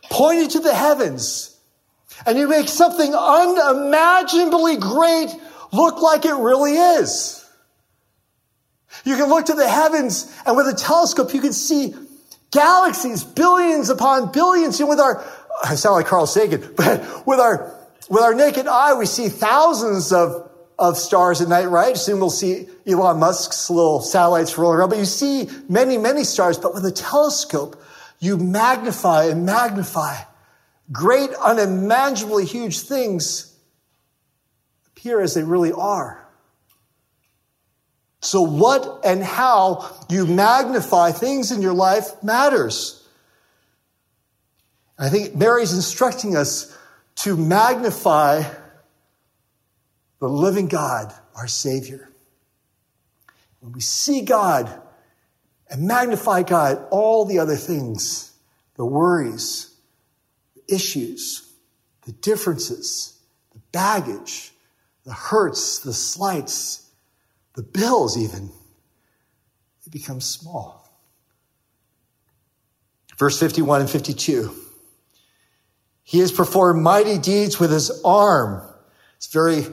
pointed 0.10 0.52
to 0.52 0.60
the 0.60 0.74
heavens 0.74 1.56
and 2.26 2.38
you 2.38 2.48
make 2.48 2.68
something 2.68 3.14
unimaginably 3.14 4.78
great 4.78 5.30
look 5.72 6.02
like 6.02 6.26
it 6.26 6.34
really 6.34 6.74
is. 6.74 7.46
You 9.04 9.18
can 9.18 9.30
look 9.30 9.48
to 9.48 9.54
the 9.54 9.68
heavens 9.68 10.34
and 10.46 10.56
with 10.56 10.68
a 10.68 10.74
telescope 10.74 11.34
you 11.34 11.42
can 11.42 11.54
see 11.54 11.94
galaxies, 12.56 13.24
billions 13.24 13.90
upon 13.92 14.32
billions. 14.32 14.80
And 14.80 14.90
with 14.90 15.00
our, 15.00 15.24
I 15.64 15.76
sound 15.76 15.96
like 15.96 16.08
Carl 16.08 16.26
Sagan, 16.26 16.74
but 16.78 17.28
with 17.28 17.40
our, 17.40 17.72
with 18.10 18.24
our 18.24 18.34
naked 18.34 18.66
eye, 18.68 18.96
we 18.96 19.06
see 19.06 19.30
thousands 19.30 20.12
of 20.12 20.46
of 20.78 20.98
stars 20.98 21.42
at 21.42 21.48
night, 21.48 21.68
right? 21.68 21.98
Soon 21.98 22.20
we'll 22.20 22.30
see 22.30 22.68
Elon 22.86 23.20
Musk's 23.20 23.70
little 23.70 24.02
satellites 24.02 24.58
rolling 24.58 24.80
around, 24.80 24.90
but 24.90 24.98
you 24.98 25.06
see 25.06 25.50
many, 25.70 25.98
many 25.98 26.24
stars. 26.24 26.58
But 26.58 26.74
with 26.74 26.86
a 26.86 26.92
telescope, 26.92 27.82
you 28.20 28.38
magnify 28.38 29.26
and 29.26 29.46
magnify. 29.46 30.18
Great, 30.92 31.30
unimaginably 31.34 32.46
huge 32.46 32.82
things 32.82 33.58
appear 34.88 35.22
as 35.22 35.34
they 35.34 35.44
really 35.44 35.72
are. 35.72 36.25
So, 38.26 38.42
what 38.42 39.02
and 39.06 39.24
how 39.24 39.88
you 40.10 40.26
magnify 40.26 41.12
things 41.12 41.52
in 41.52 41.62
your 41.62 41.76
life 41.76 42.24
matters. 42.24 43.08
I 44.98 45.10
think 45.10 45.36
Mary's 45.36 45.74
instructing 45.74 46.36
us 46.36 46.76
to 47.18 47.38
magnify 47.38 48.42
the 50.20 50.28
living 50.28 50.68
God, 50.68 51.14
our 51.36 51.48
Savior. 51.48 52.10
When 53.60 53.74
we 53.74 53.82
see 53.82 54.22
God 54.22 54.82
and 55.70 55.88
magnify 55.88 56.42
God, 56.42 56.84
all 56.90 57.26
the 57.26 57.38
other 57.38 57.56
things, 57.56 58.34
the 58.76 58.86
worries, 58.86 59.72
the 60.56 60.74
issues, 60.74 61.48
the 62.08 62.12
differences, 62.12 63.20
the 63.54 63.62
baggage, 63.72 64.52
the 65.04 65.14
hurts, 65.14 65.78
the 65.78 65.94
slights, 65.94 66.85
the 67.56 67.64
bills, 67.64 68.18
even, 68.18 68.48
they 68.48 69.92
become 69.92 70.22
small. 70.22 70.82
Verse 73.18 73.40
51 73.40 73.82
and 73.82 73.90
52. 73.90 74.54
He 76.04 76.20
has 76.20 76.32
performed 76.32 76.84
mighty 76.84 77.18
deeds 77.18 77.60
with 77.60 77.72
his 77.72 78.02
arm. 78.04 78.62
It's 79.18 79.28
very 79.28 79.66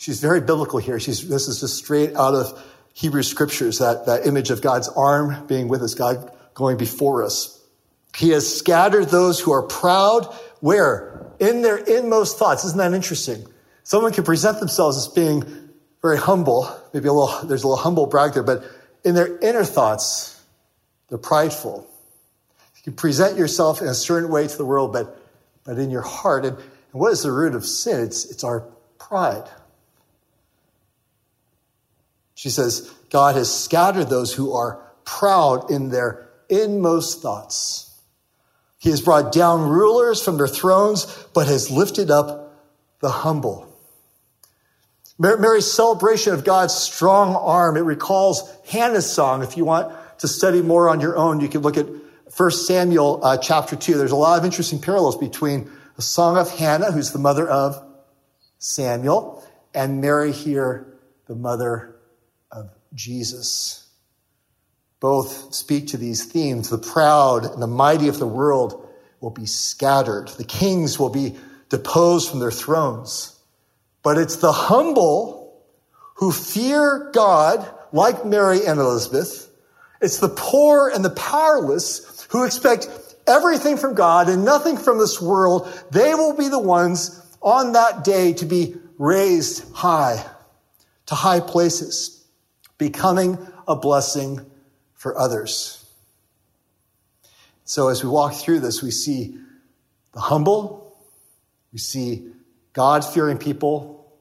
she's 0.00 0.20
very 0.20 0.40
biblical 0.40 0.78
here. 0.78 0.98
She's, 0.98 1.28
this 1.28 1.46
is 1.46 1.60
just 1.60 1.76
straight 1.76 2.16
out 2.16 2.34
of 2.34 2.62
Hebrew 2.92 3.22
scriptures, 3.22 3.78
that, 3.78 4.06
that 4.06 4.26
image 4.26 4.50
of 4.50 4.62
God's 4.62 4.88
arm 4.88 5.46
being 5.46 5.68
with 5.68 5.82
us, 5.82 5.94
God 5.94 6.32
going 6.54 6.76
before 6.76 7.22
us. 7.22 7.56
He 8.16 8.30
has 8.30 8.58
scattered 8.58 9.08
those 9.08 9.38
who 9.38 9.52
are 9.52 9.62
proud, 9.62 10.24
where? 10.60 11.32
In 11.38 11.62
their 11.62 11.76
inmost 11.76 12.38
thoughts. 12.38 12.64
Isn't 12.64 12.78
that 12.78 12.92
interesting? 12.92 13.46
Someone 13.84 14.12
can 14.12 14.24
present 14.24 14.58
themselves 14.58 14.96
as 14.96 15.08
being 15.08 15.69
very 16.02 16.18
humble. 16.18 16.68
Maybe 16.92 17.08
a 17.08 17.12
little, 17.12 17.46
there's 17.46 17.62
a 17.62 17.68
little 17.68 17.82
humble 17.82 18.06
brag 18.06 18.34
there, 18.34 18.42
but 18.42 18.64
in 19.04 19.14
their 19.14 19.38
inner 19.38 19.64
thoughts, 19.64 20.42
they're 21.08 21.18
prideful. 21.18 21.86
You 22.84 22.92
present 22.92 23.36
yourself 23.36 23.82
in 23.82 23.88
a 23.88 23.94
certain 23.94 24.30
way 24.30 24.46
to 24.46 24.56
the 24.56 24.64
world, 24.64 24.92
but, 24.92 25.20
but 25.64 25.78
in 25.78 25.90
your 25.90 26.02
heart, 26.02 26.44
and, 26.44 26.56
and 26.56 27.00
what 27.00 27.12
is 27.12 27.22
the 27.22 27.32
root 27.32 27.54
of 27.54 27.64
sin? 27.66 28.00
It's, 28.00 28.24
it's 28.30 28.42
our 28.42 28.60
pride. 28.98 29.48
She 32.34 32.48
says, 32.48 32.90
God 33.10 33.34
has 33.34 33.54
scattered 33.54 34.08
those 34.08 34.32
who 34.32 34.54
are 34.54 34.80
proud 35.04 35.70
in 35.70 35.90
their 35.90 36.30
inmost 36.48 37.20
thoughts. 37.20 37.94
He 38.78 38.88
has 38.88 39.02
brought 39.02 39.30
down 39.30 39.68
rulers 39.68 40.22
from 40.22 40.38
their 40.38 40.48
thrones, 40.48 41.04
but 41.34 41.46
has 41.48 41.70
lifted 41.70 42.10
up 42.10 42.56
the 43.00 43.10
humble. 43.10 43.69
Mary's 45.20 45.70
celebration 45.70 46.32
of 46.32 46.44
God's 46.44 46.74
strong 46.74 47.36
arm, 47.36 47.76
it 47.76 47.80
recalls 47.80 48.50
Hannah's 48.66 49.10
song. 49.10 49.42
If 49.42 49.58
you 49.58 49.66
want 49.66 49.92
to 50.20 50.28
study 50.28 50.62
more 50.62 50.88
on 50.88 51.00
your 51.00 51.14
own, 51.18 51.40
you 51.40 51.48
can 51.48 51.60
look 51.60 51.76
at 51.76 51.86
1 52.34 52.50
Samuel 52.52 53.20
uh, 53.22 53.36
chapter 53.36 53.76
2. 53.76 53.98
There's 53.98 54.12
a 54.12 54.16
lot 54.16 54.38
of 54.38 54.46
interesting 54.46 54.80
parallels 54.80 55.18
between 55.18 55.70
the 55.96 56.02
song 56.02 56.38
of 56.38 56.50
Hannah, 56.50 56.90
who's 56.90 57.12
the 57.12 57.18
mother 57.18 57.46
of 57.46 57.84
Samuel, 58.58 59.46
and 59.74 60.00
Mary 60.00 60.32
here, 60.32 60.86
the 61.26 61.34
mother 61.34 61.96
of 62.50 62.70
Jesus. 62.94 63.86
Both 65.00 65.54
speak 65.54 65.88
to 65.88 65.98
these 65.98 66.24
themes. 66.24 66.70
The 66.70 66.78
proud 66.78 67.44
and 67.44 67.60
the 67.60 67.66
mighty 67.66 68.08
of 68.08 68.18
the 68.18 68.26
world 68.26 68.88
will 69.20 69.30
be 69.30 69.46
scattered. 69.46 70.28
The 70.28 70.44
kings 70.44 70.98
will 70.98 71.10
be 71.10 71.36
deposed 71.68 72.30
from 72.30 72.40
their 72.40 72.50
thrones. 72.50 73.36
But 74.02 74.18
it's 74.18 74.36
the 74.36 74.52
humble 74.52 75.62
who 76.14 76.32
fear 76.32 77.10
God, 77.12 77.68
like 77.92 78.24
Mary 78.24 78.66
and 78.66 78.78
Elizabeth. 78.78 79.50
It's 80.00 80.18
the 80.18 80.28
poor 80.28 80.88
and 80.88 81.04
the 81.04 81.10
powerless 81.10 82.26
who 82.30 82.44
expect 82.44 82.88
everything 83.26 83.76
from 83.76 83.94
God 83.94 84.28
and 84.28 84.44
nothing 84.44 84.76
from 84.76 84.98
this 84.98 85.20
world. 85.20 85.68
They 85.90 86.14
will 86.14 86.36
be 86.36 86.48
the 86.48 86.58
ones 86.58 87.20
on 87.42 87.72
that 87.72 88.04
day 88.04 88.32
to 88.34 88.44
be 88.44 88.76
raised 88.98 89.72
high 89.74 90.24
to 91.10 91.16
high 91.16 91.40
places, 91.40 92.24
becoming 92.78 93.36
a 93.66 93.74
blessing 93.74 94.46
for 94.94 95.18
others. 95.18 95.84
So 97.64 97.88
as 97.88 98.04
we 98.04 98.08
walk 98.08 98.34
through 98.34 98.60
this, 98.60 98.80
we 98.80 98.92
see 98.92 99.36
the 100.12 100.20
humble, 100.20 100.96
we 101.72 101.80
see 101.80 102.28
God 102.72 103.04
fearing 103.04 103.38
people. 103.38 104.12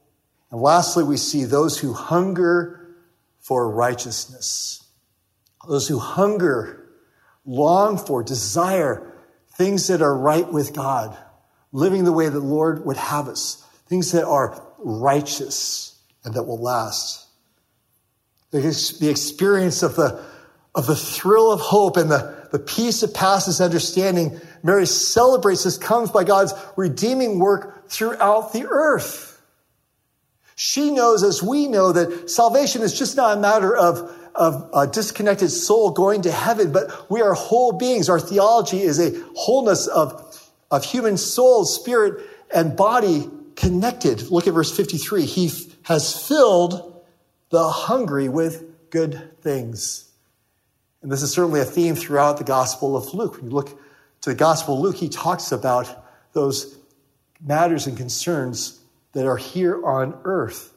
And 0.52 0.62
lastly, 0.62 1.04
we 1.04 1.18
see 1.18 1.46
those 1.46 1.78
who 1.78 1.94
hunger 1.94 2.96
for 3.40 3.70
righteousness. 3.70 4.86
Those 5.68 5.88
who 5.88 6.00
hunger, 6.00 6.90
long 7.46 7.98
for, 7.98 8.24
desire 8.24 9.14
things 9.54 9.88
that 9.88 10.02
are 10.02 10.18
right 10.18 10.52
with 10.52 10.74
God, 10.74 11.18
living 11.72 12.06
the 12.06 12.14
way 12.14 12.30
the 12.30 12.40
Lord 12.40 12.86
would 12.86 12.98
have 12.98 13.28
us, 13.28 13.64
things 13.88 14.14
that 14.14 14.26
are 14.26 14.62
righteous 14.80 16.00
and 16.24 16.34
that 16.34 16.44
will 16.44 16.62
last. 16.62 17.28
The 18.52 19.10
experience 19.10 19.84
of 19.84 19.96
the, 19.96 20.24
of 20.74 20.88
the 20.88 20.96
thrill 20.96 21.52
of 21.52 21.60
hope 21.60 21.98
and 21.98 22.10
the, 22.10 22.48
the 22.52 22.60
peace 22.60 23.02
that 23.02 23.14
passes 23.14 23.62
understanding, 23.62 24.40
Mary 24.64 24.88
celebrates 24.88 25.66
this 25.66 25.78
comes 25.78 26.10
by 26.10 26.24
God's 26.24 26.54
redeeming 26.76 27.38
work 27.38 27.79
throughout 27.90 28.54
the 28.54 28.66
earth. 28.68 29.42
She 30.56 30.92
knows, 30.92 31.24
as 31.24 31.42
we 31.42 31.68
know, 31.68 31.92
that 31.92 32.30
salvation 32.30 32.82
is 32.82 32.98
just 32.98 33.16
not 33.16 33.38
a 33.38 33.40
matter 33.40 33.76
of, 33.76 34.12
of 34.36 34.70
a 34.74 34.88
disconnected 34.88 35.50
soul 35.52 35.92
going 35.92 36.24
to 36.24 36.32
heaven, 36.32 36.72
but 36.72 37.10
we 37.10 37.22
are 37.22 37.34
whole 37.34 37.72
beings. 37.72 38.10
Our 38.10 38.20
theology 38.20 38.82
is 38.82 39.00
a 39.00 39.18
wholeness 39.36 39.88
of, 39.88 40.52
of 40.70 40.84
human 40.84 41.18
soul, 41.18 41.66
spirit, 41.66 42.26
and 42.54 42.76
body 42.76 43.30
connected. 43.56 44.30
Look 44.30 44.48
at 44.48 44.54
verse 44.54 44.76
53. 44.76 45.26
He 45.26 45.52
has 45.84 46.28
filled 46.28 47.06
the 47.50 47.68
hungry 47.70 48.30
with 48.30 48.90
good 48.90 49.42
things. 49.42 50.12
And 51.02 51.12
this 51.12 51.22
is 51.22 51.32
certainly 51.32 51.62
a 51.62 51.66
theme 51.66 51.96
throughout 51.96 52.38
the 52.38 52.44
Gospel 52.44 52.98
of 52.98 53.14
Luke. 53.14 53.38
When 53.38 53.46
you 53.46 53.52
look 53.52 53.80
to 54.22 54.30
the 54.30 54.36
Gospel 54.36 54.76
of 54.76 54.82
Luke, 54.82 54.98
he 54.98 55.10
talks 55.10 55.52
about 55.52 56.06
those 56.34 56.79
matters 57.42 57.88
and 57.88 57.98
concerns 57.98 58.80
that 59.14 59.26
are 59.26 59.38
here 59.38 59.84
on 59.86 60.20
earth. 60.24 60.74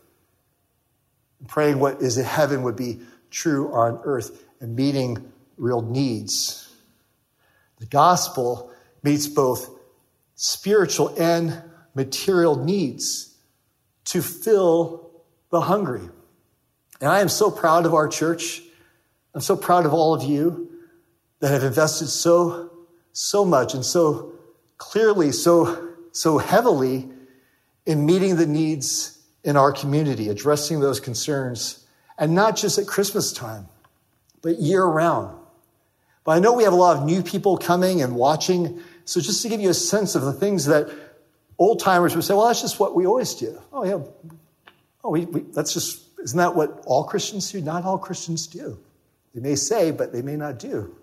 Praying 1.49 1.79
what 1.79 2.01
is 2.01 2.19
in 2.19 2.25
heaven 2.25 2.63
would 2.63 2.77
be 2.77 3.01
true 3.31 3.73
on 3.73 4.01
earth 4.05 4.45
and 4.61 4.77
meeting 4.77 5.33
real 5.57 5.83
needs. 5.83 6.69
The 7.79 7.87
gospel 7.87 8.73
meets 9.03 9.27
both 9.27 9.69
spiritual 10.37 11.15
and 11.19 11.63
material 11.95 12.57
needs 12.57 13.37
to 14.05 14.23
fill 14.23 15.11
the 15.51 15.61
hungry. 15.61 16.09
And 17.01 17.11
I 17.11 17.21
am 17.21 17.29
so 17.29 17.51
proud 17.51 17.87
of 17.87 17.95
our 17.95 18.09
church. 18.09 18.63
I'm 19.35 19.41
so 19.41 19.57
proud 19.57 19.87
of 19.87 19.93
all 19.93 20.15
of 20.15 20.23
you 20.23 20.71
that 21.41 21.51
have 21.51 21.65
invested 21.65 22.07
so, 22.07 22.71
so 23.13 23.45
much 23.45 23.75
and 23.75 23.85
so 23.85 24.33
clearly, 24.79 25.33
so 25.33 25.92
so 26.13 26.39
heavily 26.39 27.09
in 27.87 28.07
meeting 28.07 28.37
the 28.37 28.47
needs 28.47 29.19
in 29.45 29.57
our 29.57 29.73
community, 29.73 30.29
addressing 30.29 30.81
those 30.81 31.01
concerns, 31.01 31.85
and 32.19 32.35
not 32.35 32.57
just 32.57 32.79
at 32.79 32.87
Christmas 32.87 33.33
time, 33.33 33.67
but 34.43 34.59
year 34.59 34.85
round. 34.85 35.37
But 36.25 36.33
I 36.33 36.39
know 36.39 36.53
we 36.53 36.65
have 36.65 36.73
a 36.73 36.77
lot 36.77 36.97
of 36.97 37.05
new 37.05 37.23
people 37.23 37.57
coming 37.57 38.03
and 38.03 38.15
watching. 38.15 38.81
So 39.05 39.21
just 39.21 39.43
to 39.43 39.49
give 39.49 39.61
you 39.61 39.71
a 39.71 39.75
sense 39.75 40.15
of 40.15 40.23
the 40.23 40.33
things 40.33 40.67
that 40.67 40.89
old 41.59 41.81
timers 41.81 42.15
would 42.15 42.25
say, 42.25 42.35
well, 42.35 42.47
that's 42.47 42.61
just 42.61 42.79
what 42.79 42.95
we 42.95 43.07
always 43.07 43.35
do. 43.35 43.61
Oh, 43.73 43.85
yeah. 43.85 43.99
Oh, 45.03 45.11
we, 45.11 45.25
we, 45.25 45.41
that's 45.41 45.75
just, 45.75 46.01
isn't 46.23 46.39
that 46.39 46.55
what 46.55 46.85
all 46.87 47.05
Christians 47.05 47.51
do? 47.51 47.61
Not 47.61 47.85
all 47.85 47.99
Christians 47.99 48.47
do. 48.47 48.79
They 49.35 49.41
may 49.41 49.57
say, 49.57 49.91
but 49.91 50.13
they 50.13 50.23
may 50.23 50.37
not 50.37 50.59
do. 50.59 50.95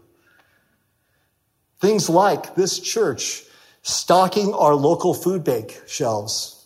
Things 1.82 2.10
like 2.10 2.56
this 2.56 2.80
church 2.80 3.44
stocking 3.82 4.54
our 4.54 4.76
local 4.76 5.14
food 5.14 5.44
bank 5.44 5.82
shelves, 5.88 6.66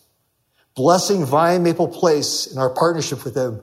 blessing 0.76 1.26
Vine 1.26 1.64
Maple 1.64 1.88
Place 1.88 2.48
in 2.48 2.58
our 2.58 2.70
partnership 2.70 3.24
with 3.24 3.34
them. 3.34 3.62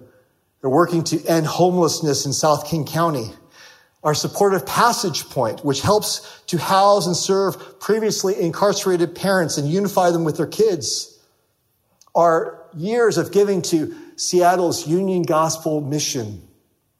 They're 0.61 0.71
working 0.71 1.05
to 1.05 1.25
end 1.27 1.47
homelessness 1.47 2.27
in 2.27 2.33
South 2.33 2.67
King 2.67 2.85
County. 2.85 3.31
Our 4.03 4.15
supportive 4.15 4.65
passage 4.65 5.25
point, 5.29 5.65
which 5.65 5.83
helps 5.83 6.43
to 6.47 6.59
house 6.59 7.07
and 7.07 7.17
serve 7.17 7.81
previously 7.81 8.41
incarcerated 8.41 9.15
parents 9.15 9.59
and 9.59 9.69
unify 9.69 10.11
them 10.11 10.25
with 10.25 10.37
their 10.37 10.47
kids. 10.47 11.19
Our 12.15 12.65
years 12.75 13.19
of 13.19 13.33
giving 13.33 13.63
to 13.63 13.95
Seattle's 14.17 14.87
Union 14.87 15.23
Gospel 15.23 15.81
Mission 15.81 16.47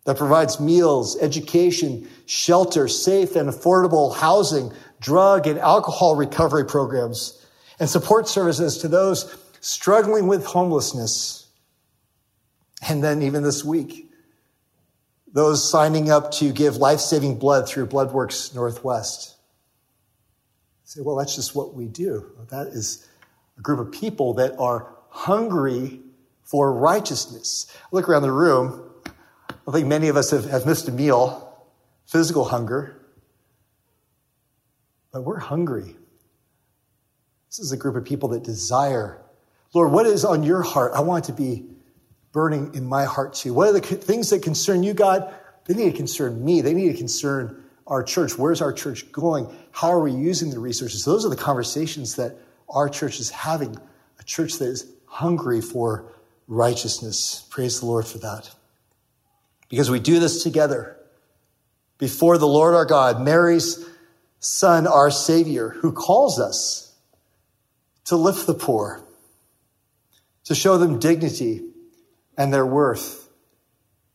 that 0.05 0.17
provides 0.17 0.61
meals, 0.61 1.19
education, 1.21 2.09
shelter, 2.27 2.89
safe 2.89 3.37
and 3.37 3.49
affordable 3.49 4.15
housing 4.15 4.73
drug 5.01 5.47
and 5.47 5.59
alcohol 5.59 6.15
recovery 6.15 6.65
programs, 6.65 7.45
and 7.79 7.89
support 7.89 8.29
services 8.29 8.79
to 8.79 8.89
those 8.89 9.35
struggling 9.61 10.27
with 10.27 10.45
homelessness. 10.45 11.49
And 12.89 13.03
then, 13.03 13.23
even 13.23 13.43
this 13.43 13.65
week, 13.65 14.11
those 15.33 15.71
signing 15.71 16.11
up 16.11 16.33
to 16.33 16.53
give 16.53 16.77
life 16.77 17.01
saving 17.01 17.39
blood 17.39 17.69
through 17.69 17.87
Bloodworks 17.87 18.55
Northwest. 18.55 19.37
say, 20.85 21.01
well, 21.03 21.17
that's 21.17 21.37
just 21.37 21.55
what 21.55 21.75
we 21.75 21.87
do. 21.87 22.31
That 22.51 22.69
is 22.69 23.07
a 23.59 23.61
group 23.61 23.79
of 23.79 23.93
people 23.93 24.35
that 24.35 24.59
are 24.59 24.95
hungry 25.09 26.01
for 26.43 26.73
righteousness. 26.73 27.73
Look 27.93 28.09
around 28.09 28.23
the 28.23 28.33
room. 28.33 28.91
I 29.69 29.73
think 29.73 29.87
many 29.87 30.09
of 30.09 30.17
us 30.17 30.31
have, 30.33 30.47
have 30.47 30.67
missed 30.67 30.89
a 30.89 30.93
meal, 30.93 31.65
physical 32.07 32.45
hunger. 32.45 33.00
But 35.13 35.23
we're 35.23 35.39
hungry. 35.39 35.97
This 37.49 37.59
is 37.59 37.73
a 37.73 37.77
group 37.77 37.97
of 37.97 38.05
people 38.05 38.29
that 38.31 38.45
desire. 38.45 39.21
Lord, 39.75 39.93
what 39.93 40.07
is 40.07 40.25
on 40.25 40.43
your 40.43 40.63
heart? 40.63 40.93
I 40.95 41.01
want 41.01 41.25
it 41.25 41.33
to 41.33 41.33
be 41.33 41.65
burning 42.33 42.75
in 42.75 42.87
my 42.87 43.05
heart 43.05 43.35
too. 43.35 43.53
What 43.53 43.69
are 43.69 43.73
the 43.73 43.81
things 43.81 44.31
that 44.31 44.43
concern 44.43 44.83
you, 44.83 44.95
God? 44.95 45.35
They 45.65 45.75
need 45.75 45.91
to 45.91 45.97
concern 45.97 46.45
me. 46.45 46.61
They 46.61 46.75
need 46.75 46.93
to 46.93 46.99
concern 46.99 47.65
our 47.87 48.05
church. 48.05 48.39
Where's 48.39 48.63
our 48.63 48.73
church 48.73 49.11
going? 49.11 49.53
How 49.73 49.93
are 49.93 50.01
we 50.01 50.13
using 50.13 50.51
the 50.51 50.61
resources? 50.61 51.05
Those 51.05 51.27
are 51.27 51.29
the 51.29 51.37
conversations 51.37 52.17
that 52.17 52.37
our 52.69 52.89
church 52.89 53.19
is 53.19 53.31
having. 53.31 53.77
A 54.21 54.23
church 54.23 54.59
that 54.59 54.69
is 54.69 54.87
hungry 55.07 55.61
for 55.61 56.13
righteousness. 56.47 57.47
Praise 57.51 57.81
the 57.81 57.87
Lord 57.87 58.07
for 58.07 58.19
that. 58.19 58.51
Because 59.69 59.91
we 59.91 59.99
do 59.99 60.21
this 60.21 60.43
together 60.43 60.97
before 61.99 62.39
the 62.39 62.47
Lord 62.47 62.75
our 62.75 62.85
God. 62.85 63.21
Mary's 63.21 63.85
Son, 64.41 64.87
our 64.87 65.11
Savior, 65.11 65.69
who 65.69 65.93
calls 65.93 66.41
us 66.41 66.95
to 68.07 68.17
lift 68.17 68.47
the 68.47 68.55
poor, 68.55 69.03
to 70.45 70.55
show 70.55 70.79
them 70.79 70.99
dignity 70.99 71.63
and 72.37 72.53
their 72.53 72.67
worth, 72.67 73.29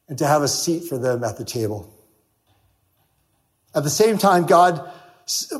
and 0.09 0.17
to 0.17 0.27
have 0.27 0.41
a 0.41 0.47
seat 0.47 0.89
for 0.89 0.97
them 0.97 1.23
at 1.23 1.37
the 1.37 1.45
table. 1.45 1.93
At 3.75 3.83
the 3.83 3.89
same 3.89 4.17
time, 4.17 4.45
God, 4.45 4.91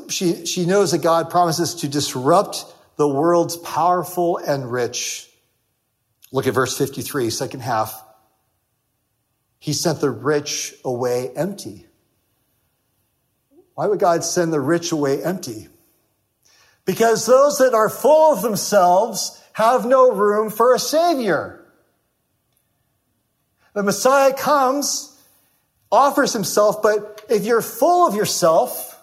she, 0.08 0.46
she 0.46 0.66
knows 0.66 0.90
that 0.90 0.98
God 1.02 1.30
promises 1.30 1.76
to 1.76 1.88
disrupt 1.88 2.64
the 2.96 3.08
world's 3.08 3.56
powerful 3.58 4.38
and 4.38 4.70
rich. 4.70 5.28
Look 6.32 6.46
at 6.46 6.54
verse 6.54 6.76
53, 6.76 7.30
second 7.30 7.60
half. 7.60 8.02
He 9.58 9.72
sent 9.72 10.00
the 10.00 10.10
rich 10.10 10.74
away 10.84 11.30
empty. 11.36 11.85
Why 13.76 13.86
would 13.86 14.00
God 14.00 14.24
send 14.24 14.54
the 14.54 14.60
rich 14.60 14.90
away 14.90 15.22
empty? 15.22 15.68
Because 16.86 17.26
those 17.26 17.58
that 17.58 17.74
are 17.74 17.90
full 17.90 18.32
of 18.32 18.40
themselves 18.40 19.40
have 19.52 19.84
no 19.84 20.10
room 20.12 20.48
for 20.50 20.74
a 20.74 20.78
Savior. 20.78 21.62
The 23.74 23.82
Messiah 23.82 24.32
comes, 24.32 25.20
offers 25.92 26.32
himself, 26.32 26.80
but 26.82 27.22
if 27.28 27.44
you're 27.44 27.60
full 27.60 28.08
of 28.08 28.14
yourself, 28.14 28.98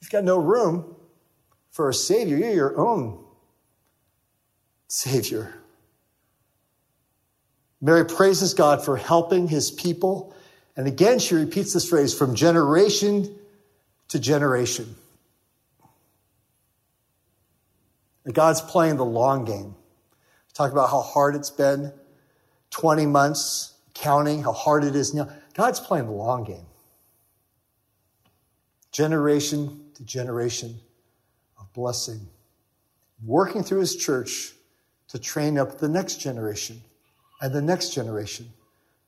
you've 0.00 0.10
got 0.10 0.24
no 0.24 0.38
room 0.38 0.94
for 1.70 1.88
a 1.88 1.94
Savior. 1.94 2.36
You're 2.36 2.52
your 2.52 2.78
own 2.78 3.24
Savior. 4.88 5.54
Mary 7.80 8.04
praises 8.04 8.52
God 8.52 8.84
for 8.84 8.98
helping 8.98 9.48
his 9.48 9.70
people. 9.70 10.34
And 10.76 10.86
again, 10.86 11.18
she 11.18 11.34
repeats 11.34 11.72
this 11.72 11.88
phrase 11.88 12.12
from 12.12 12.34
generation 12.34 13.34
to 14.10 14.18
generation. 14.18 14.94
And 18.24 18.34
God's 18.34 18.60
playing 18.60 18.96
the 18.96 19.04
long 19.04 19.44
game. 19.44 19.74
Talk 20.52 20.72
about 20.72 20.90
how 20.90 21.00
hard 21.00 21.34
it's 21.36 21.50
been 21.50 21.92
20 22.70 23.06
months, 23.06 23.72
counting 23.94 24.42
how 24.42 24.52
hard 24.52 24.84
it 24.84 24.94
is 24.94 25.14
now. 25.14 25.28
God's 25.54 25.80
playing 25.80 26.06
the 26.06 26.12
long 26.12 26.44
game. 26.44 26.66
Generation 28.92 29.80
to 29.94 30.04
generation 30.04 30.78
of 31.58 31.72
blessing. 31.72 32.28
Working 33.24 33.62
through 33.62 33.80
his 33.80 33.96
church 33.96 34.52
to 35.08 35.18
train 35.18 35.56
up 35.56 35.78
the 35.78 35.88
next 35.88 36.20
generation 36.20 36.82
and 37.40 37.54
the 37.54 37.62
next 37.62 37.94
generation 37.94 38.50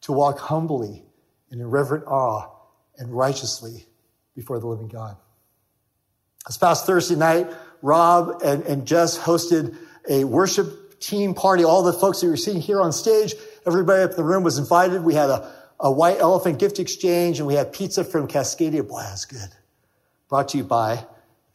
to 0.03 0.13
walk 0.13 0.39
humbly 0.39 1.05
in 1.51 1.65
reverent 1.69 2.07
awe 2.07 2.49
and 2.99 3.13
righteously 3.13 3.87
before 4.35 4.59
the 4.59 4.67
living 4.67 4.89
God. 4.89 5.17
This 6.47 6.59
past 6.59 6.87
Thursday 6.87 7.15
night, 7.15 7.49
Rob 7.83 8.43
and, 8.45 8.63
and 8.65 8.87
Jess 8.87 9.19
hosted 9.19 9.77
a 10.09 10.25
worship 10.25 11.01
team 11.01 11.35
party. 11.35 11.65
All 11.65 11.83
the 11.83 11.93
folks 11.93 12.21
that 12.21 12.27
you're 12.27 12.37
seeing 12.37 12.61
here 12.61 12.81
on 12.81 12.93
stage, 12.93 13.35
everybody 13.67 14.03
up 14.03 14.11
in 14.11 14.17
the 14.17 14.25
room 14.25 14.43
was 14.43 14.59
invited. 14.59 15.03
We 15.03 15.15
had 15.15 15.31
a, 15.31 15.53
a 15.79 15.91
white 15.91 16.19
elephant 16.19 16.59
gift 16.59 16.79
exchange 16.79 17.39
and 17.39 17.47
we 17.47 17.55
had 17.55 17.73
pizza 17.73 18.05
from 18.05 18.29
Cascadia. 18.29 18.87
Boy, 18.87 19.03
that's 19.03 19.25
good. 19.25 19.51
Brought 20.29 20.49
to 20.51 20.59
you 20.59 20.65
by, 20.65 21.05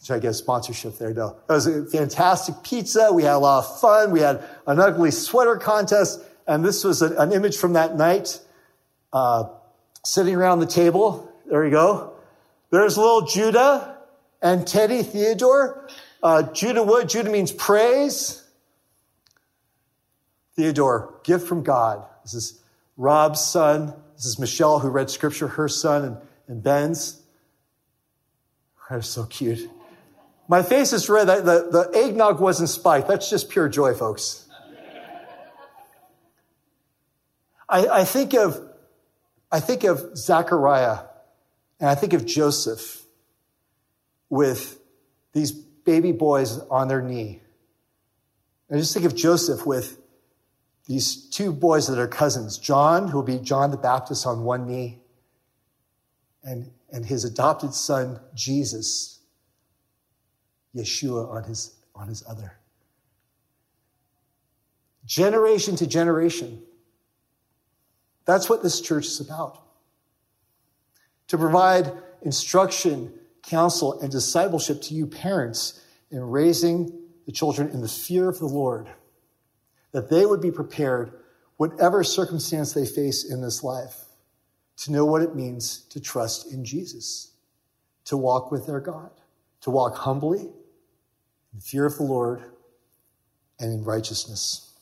should 0.04 0.16
I 0.16 0.20
get 0.20 0.30
a 0.30 0.34
sponsorship 0.34 0.98
there? 0.98 1.14
No. 1.14 1.38
that 1.48 1.54
was 1.54 1.68
a 1.68 1.86
fantastic 1.86 2.56
pizza. 2.64 3.12
We 3.12 3.24
had 3.24 3.34
a 3.34 3.40
lot 3.40 3.66
of 3.66 3.80
fun. 3.80 4.12
We 4.12 4.20
had 4.20 4.44
an 4.68 4.80
ugly 4.80 5.12
sweater 5.12 5.58
contest. 5.58 6.22
And 6.46 6.64
this 6.64 6.84
was 6.84 7.02
a, 7.02 7.16
an 7.18 7.34
image 7.34 7.58
from 7.58 7.74
that 7.74 7.96
night, 7.98 8.40
uh, 9.12 9.46
sitting 10.06 10.36
around 10.36 10.60
the 10.60 10.68
table. 10.68 11.34
There 11.46 11.66
you 11.66 11.72
go. 11.72 12.17
There's 12.70 12.98
little 12.98 13.22
Judah 13.22 13.98
and 14.42 14.68
Teddy 14.68 15.04
Theodore. 15.04 15.88
Uh, 16.22 16.44
Judah 16.44 16.84
Wood, 16.84 17.10
Judah 17.10 17.30
means 17.30 17.52
praise. 17.52 18.44
Theodore, 20.56 21.20
gift 21.24 21.48
from 21.48 21.64
God. 21.64 22.06
This 22.24 22.34
is 22.34 22.62
Rob's 22.98 23.40
son. 23.40 23.94
This 24.16 24.26
is 24.26 24.40
Michelle, 24.40 24.80
who 24.80 24.90
read 24.90 25.10
scripture, 25.10 25.48
her 25.48 25.70
son, 25.70 26.04
and, 26.04 26.18
and 26.48 26.64
Ben's. 26.64 27.22
They're 28.90 29.02
so 29.02 29.26
cute. 29.26 29.70
My 30.48 30.64
face 30.64 30.94
is 30.94 31.10
red. 31.10 31.26
The, 31.26 31.36
the, 31.42 31.90
the 31.92 31.98
eggnog 31.98 32.40
wasn't 32.40 32.70
spiked. 32.70 33.08
That's 33.08 33.30
just 33.30 33.50
pure 33.50 33.70
joy, 33.70 33.94
folks. 33.94 34.48
I, 37.70 37.88
I 37.88 38.04
think 38.06 38.34
of, 38.34 38.60
I 39.52 39.60
think 39.60 39.84
of 39.84 40.18
Zechariah 40.18 41.00
and 41.80 41.90
I 41.90 41.96
think 41.96 42.14
of 42.14 42.26
Joseph 42.26 43.04
with 44.30 44.80
these 45.34 45.52
baby 45.52 46.12
boys 46.12 46.60
on 46.70 46.88
their 46.88 47.02
knee. 47.02 47.42
I 48.72 48.76
just 48.76 48.94
think 48.94 49.06
of 49.06 49.16
Joseph 49.16 49.66
with 49.66 50.00
these 50.88 51.30
two 51.30 51.52
boys 51.54 51.88
that 51.88 52.00
are 52.00 52.08
cousins, 52.08 52.58
John, 52.58 53.10
who 53.10 53.18
will 53.18 53.24
be 53.24 53.40
John 53.40 53.72
the 53.72 53.78
Baptist 53.78 54.26
on 54.26 54.44
one 54.44 54.68
knee, 54.68 55.00
and, 56.44 56.72
and 56.92 57.06
his 57.06 57.26
adopted 57.26 57.74
son, 57.74 58.20
Jesus, 58.34 59.20
Yeshua 60.76 61.30
on 61.30 61.44
his, 61.44 61.76
on 61.94 62.08
his 62.08 62.24
other. 62.28 62.58
Generation 65.06 65.76
to 65.78 65.88
generation. 65.88 66.62
That's 68.26 68.50
what 68.50 68.64
this 68.64 68.82
church 68.82 69.06
is 69.06 69.20
about. 69.22 69.67
To 71.28 71.38
provide 71.38 71.92
instruction, 72.22 73.14
counsel, 73.44 74.00
and 74.02 74.12
discipleship 74.12 74.82
to 74.84 74.94
you 74.94 75.08
parents 75.08 75.82
in 76.12 76.22
raising 76.22 76.92
the 77.26 77.32
children 77.32 77.70
in 77.70 77.82
the 77.82 77.88
fear 77.88 78.30
of 78.30 78.40
the 78.40 78.48
Lord, 78.48 78.88
that 79.92 80.10
they 80.10 80.26
would 80.26 80.42
be 80.42 80.52
prepared, 80.52 81.12
whatever 81.58 82.04
circumstance 82.04 82.74
they 82.74 82.86
face 82.86 83.30
in 83.30 83.42
this 83.42 83.64
life, 83.64 83.96
to 84.78 84.92
know 84.92 85.06
what 85.06 85.22
it 85.22 85.36
means 85.36 85.82
to 85.90 86.00
trust 86.00 86.54
in 86.54 86.64
Jesus, 86.64 87.32
to 88.06 88.16
walk 88.16 88.52
with 88.52 88.66
their 88.66 88.80
God, 88.80 89.12
to 89.62 89.70
walk 89.70 89.98
humbly 89.98 90.48
in 91.54 91.60
fear 91.60 91.86
of 91.86 91.98
the 91.98 92.04
Lord 92.04 92.42
and 93.60 93.74
in 93.74 93.84
righteousness. 93.84 94.74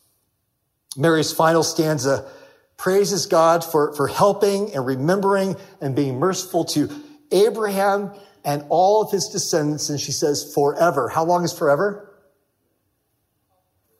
Mary's 0.97 1.31
final 1.31 1.63
stanza 1.63 2.29
praises 2.77 3.25
God 3.25 3.63
for, 3.63 3.93
for 3.95 4.07
helping 4.07 4.73
and 4.73 4.85
remembering 4.85 5.55
and 5.81 5.95
being 5.95 6.19
merciful 6.19 6.65
to 6.65 6.89
Abraham 7.31 8.11
and 8.43 8.65
all 8.69 9.01
of 9.01 9.11
his 9.11 9.29
descendants. 9.29 9.89
And 9.89 9.99
she 9.99 10.11
says, 10.11 10.51
forever. 10.53 11.09
How 11.09 11.23
long 11.23 11.43
is 11.43 11.53
forever? 11.53 12.13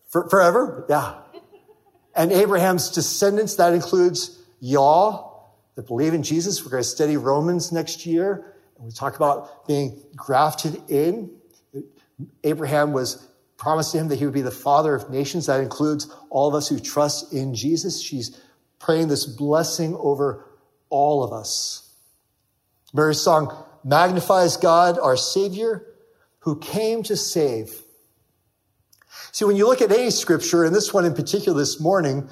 For, 0.10 0.30
forever? 0.30 0.86
Yeah. 0.90 1.16
And 2.16 2.32
Abraham's 2.32 2.92
descendants, 2.92 3.56
that 3.56 3.74
includes 3.74 4.42
y'all 4.60 5.54
that 5.76 5.88
believe 5.88 6.14
in 6.14 6.24
Jesus. 6.24 6.64
We're 6.64 6.72
going 6.72 6.84
to 6.84 6.90
study 6.90 7.18
Romans 7.18 7.72
next 7.72 8.06
year. 8.06 8.54
And 8.78 8.86
we 8.86 8.92
talk 8.92 9.16
about 9.16 9.68
being 9.68 10.02
grafted 10.16 10.82
in. 10.90 11.32
Abraham 12.44 12.94
was 12.94 13.28
promised 13.58 13.94
to 13.94 14.00
him 14.00 14.10
that 14.10 14.20
he 14.20 14.26
would 14.26 14.34
be 14.34 14.42
the 14.42 14.52
father 14.52 14.96
of 14.96 15.10
nations. 15.10 15.48
That 15.48 15.62
includes 15.62 16.14
all 16.30 16.48
of 16.48 16.56
us 16.56 16.68
who 16.68 16.80
trust 16.80 17.34
in 17.34 17.56
Jesus. 17.56 18.02
She's 18.02 18.40
praying 18.80 19.08
this 19.08 19.26
blessing 19.26 19.96
over 19.96 20.46
all 20.90 21.24
of 21.24 21.34
us. 21.34 21.94
Mary's 22.94 23.22
song 23.22 23.56
magnifies 23.84 24.58
God, 24.58 24.98
our 24.98 25.18
Savior, 25.18 25.86
who 26.40 26.60
came 26.60 27.04
to 27.04 27.18
save. 27.18 27.82
See, 29.32 29.46
when 29.46 29.56
you 29.56 29.68
look 29.68 29.82
at 29.82 29.92
any 29.92 30.12
scripture, 30.12 30.64
and 30.64 30.74
this 30.74 30.94
one 30.94 31.06
in 31.06 31.14
particular 31.14 31.58
this 31.58 31.80
morning, 31.80 32.30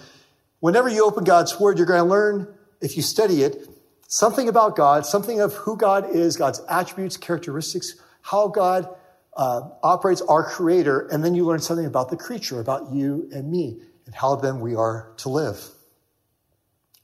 whenever 0.60 0.88
you 0.88 1.06
open 1.06 1.24
God's 1.24 1.60
Word, 1.60 1.78
you're 1.78 1.88
going 1.88 2.04
to 2.04 2.10
learn, 2.10 2.54
if 2.80 2.96
you 2.96 3.02
study 3.02 3.44
it, 3.44 3.68
something 4.08 4.48
about 4.48 4.76
God, 4.76 5.06
something 5.06 5.42
of 5.42 5.54
who 5.54 5.76
God 5.76 6.16
is, 6.16 6.38
God's 6.38 6.62
attributes, 6.70 7.18
characteristics, 7.18 7.96
how 8.22 8.48
God 8.48 8.88
uh, 9.36 9.70
operates, 9.82 10.22
our 10.22 10.44
Creator, 10.44 11.08
and 11.08 11.24
then 11.24 11.36
you 11.36 11.46
learn 11.46 11.60
something 11.60 11.86
about 11.86 12.10
the 12.10 12.18
creature, 12.18 12.60
about 12.60 12.94
you 12.94 13.30
and 13.34 13.52
me, 13.52 13.82
and 14.06 14.16
how 14.16 14.36
then 14.36 14.60
we 14.60 14.76
are 14.76 15.12
to 15.18 15.30
live. 15.30 15.60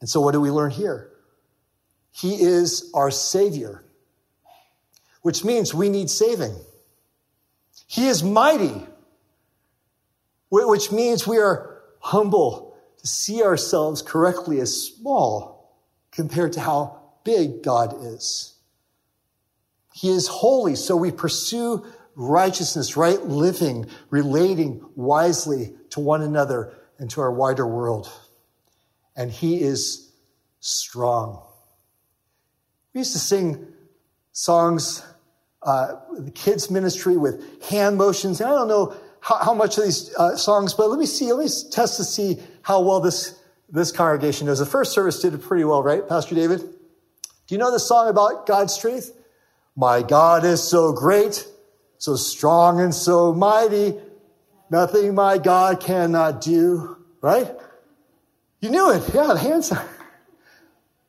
And 0.02 0.10
so 0.10 0.22
what 0.22 0.32
do 0.32 0.42
we 0.42 0.52
learn 0.52 0.72
here? 0.72 1.12
He 2.12 2.36
is 2.42 2.92
our 2.94 3.12
Savior, 3.12 3.84
which 5.22 5.44
means 5.44 5.74
we 5.74 5.90
need 5.90 6.10
saving. 6.10 6.56
He 7.88 8.08
is 8.08 8.24
mighty, 8.24 8.86
which 10.50 10.92
means 10.92 11.28
we 11.28 11.38
are 11.38 11.82
humble 12.00 12.78
to 12.98 13.08
see 13.08 13.44
ourselves 13.44 14.02
correctly 14.02 14.60
as 14.60 14.82
small 14.82 15.74
compared 16.12 16.54
to 16.54 16.60
how 16.60 17.00
big 17.24 17.64
God 17.64 17.96
is. 18.06 18.56
He 19.94 20.10
is 20.10 20.28
holy, 20.28 20.76
so 20.76 20.96
we 20.96 21.12
pursue 21.12 21.86
righteousness, 22.16 22.96
right 22.96 23.22
living, 23.26 23.88
relating 24.10 24.86
wisely 24.96 25.74
to 25.92 26.00
one 26.00 26.22
another 26.22 26.74
and 26.98 27.10
to 27.12 27.22
our 27.22 27.32
wider 27.32 27.66
world 27.66 28.10
and 29.20 29.30
he 29.30 29.62
is 29.62 30.14
strong. 30.62 31.46
We 32.94 33.02
used 33.02 33.12
to 33.12 33.20
sing 33.20 33.68
songs, 34.32 35.04
uh, 35.62 35.96
the 36.18 36.32
kids' 36.32 36.72
ministry 36.72 37.18
with 37.18 37.70
hand 37.70 37.98
motions. 37.98 38.40
And 38.40 38.50
I 38.50 38.54
don't 38.54 38.70
know 38.70 38.96
how, 39.20 39.36
how 39.44 39.54
much 39.54 39.78
of 39.78 39.84
these 39.84 40.16
uh, 40.16 40.38
songs, 40.38 40.74
but 40.74 40.90
let 40.90 40.98
me 40.98 41.06
see, 41.06 41.34
let 41.34 41.44
me 41.44 41.52
test 41.70 41.98
to 41.98 42.06
see 42.06 42.40
how 42.62 42.80
well 42.80 43.02
this, 43.02 43.38
this 43.70 43.92
congregation 43.92 44.48
does. 44.48 44.60
The 44.60 44.66
first 44.66 44.94
service 44.94 45.22
did 45.22 45.34
it 45.34 45.42
pretty 45.42 45.66
well, 45.66 45.84
right, 45.84 46.08
Pastor 46.08 46.34
David? 46.34 46.62
Do 46.62 47.56
you 47.56 47.58
know 47.58 47.74
the 47.74 47.80
song 47.80 48.08
about 48.08 48.48
God's 48.48 48.74
strength? 48.74 49.12
My 49.76 50.02
God 50.02 50.46
is 50.46 50.64
so 50.64 50.94
great, 50.94 51.46
so 51.98 52.16
strong 52.16 52.80
and 52.80 52.96
so 52.96 53.34
mighty, 53.34 53.96
nothing 54.70 55.14
my 55.14 55.40
God 55.40 55.82
cannot 55.82 56.40
do, 56.40 56.96
right? 57.22 57.50
You 58.62 58.70
knew 58.70 58.92
it. 58.92 59.14
Yeah, 59.14 59.28
the 59.28 59.38
hands. 59.38 59.72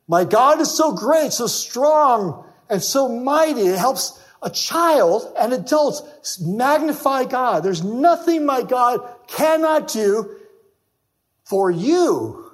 My 0.07 0.23
God 0.23 0.59
is 0.59 0.75
so 0.75 0.93
great, 0.93 1.31
so 1.31 1.47
strong, 1.47 2.45
and 2.69 2.81
so 2.81 3.07
mighty. 3.07 3.61
It 3.61 3.77
helps 3.77 4.21
a 4.41 4.49
child 4.49 5.31
and 5.39 5.53
adults 5.53 6.39
magnify 6.39 7.25
God. 7.25 7.63
There's 7.63 7.83
nothing 7.83 8.45
my 8.45 8.61
God 8.63 8.99
cannot 9.27 9.87
do 9.87 10.35
for 11.43 11.69
you. 11.69 12.51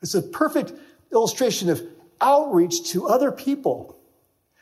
It's 0.00 0.14
a 0.14 0.22
perfect 0.22 0.72
illustration 1.12 1.68
of 1.68 1.82
outreach 2.20 2.90
to 2.90 3.08
other 3.08 3.30
people. 3.30 3.98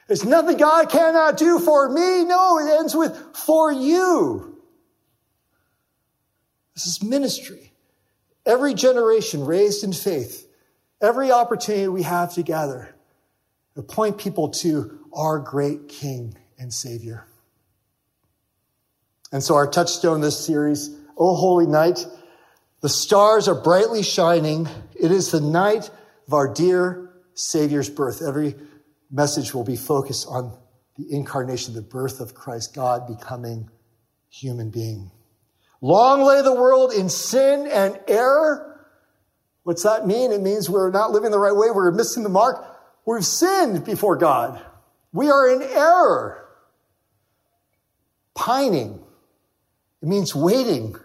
There's 0.06 0.24
nothing 0.24 0.56
God 0.56 0.90
cannot 0.90 1.37
do 1.37 1.61
for 1.61 1.88
me. 1.88 2.24
No, 2.24 2.59
it 2.59 2.78
ends 2.80 2.96
with 2.96 3.16
for 3.35 3.70
you. 3.70 4.61
This 6.74 6.87
is 6.87 7.02
ministry. 7.02 7.69
Every 8.46 8.74
generation 8.74 9.44
raised 9.44 9.85
in 9.85 9.92
faith, 9.92 10.48
every 11.00 11.31
opportunity 11.31 11.88
we 11.88 12.03
have 12.03 12.35
to 12.35 12.42
gather 12.42 12.94
to 13.74 13.83
point 13.83 14.18
people 14.18 14.48
to 14.48 14.98
our 15.12 15.38
great 15.38 15.88
King 15.88 16.37
and 16.59 16.72
Savior. 16.72 17.26
And 19.33 19.42
so 19.42 19.55
our 19.55 19.66
touchstone 19.66 20.20
this 20.20 20.44
series, 20.44 20.90
O 21.16 21.35
Holy 21.35 21.66
Night, 21.66 22.07
the 22.81 22.88
stars 22.88 23.46
are 23.46 23.55
brightly 23.55 24.03
shining. 24.03 24.68
It 24.98 25.11
is 25.11 25.31
the 25.31 25.40
night 25.40 25.90
of 26.26 26.35
our 26.35 26.53
dear 26.53 27.11
Savior's 27.35 27.90
birth. 27.90 28.22
Every 28.26 28.57
message 29.11 29.55
will 29.55 29.64
be 29.64 29.76
focused 29.76 30.26
on 30.29 30.57
the 30.96 31.12
incarnation, 31.12 31.74
the 31.74 31.83
birth 31.83 32.20
of 32.20 32.35
Christ, 32.35 32.74
God 32.74 33.07
becoming 33.07 33.70
human 34.31 34.70
being. 34.70 35.11
Long 35.81 36.23
lay 36.23 36.43
the 36.43 36.55
world 36.55 36.93
in 36.93 37.09
sin 37.09 37.66
and 37.66 37.99
error. 38.07 38.87
What's 39.62 39.83
that 39.85 40.07
mean? 40.07 40.33
It 40.33 40.40
means 40.40 40.69
we're 40.69 40.90
not 40.90 41.11
living 41.11 41.31
the 41.31 41.38
right 41.38 41.55
way. 41.55 41.71
We're 41.71 41.90
missing 41.90 42.23
the 42.23 42.29
mark. 42.29 42.66
We've 43.07 43.25
sinned 43.25 43.85
before 43.85 44.16
God. 44.16 44.61
We 45.12 45.31
are 45.31 45.49
in 45.49 45.62
error. 45.62 46.47
Pining. 48.35 49.03
It 50.03 50.09
means 50.09 50.35
waiting. 50.35 50.97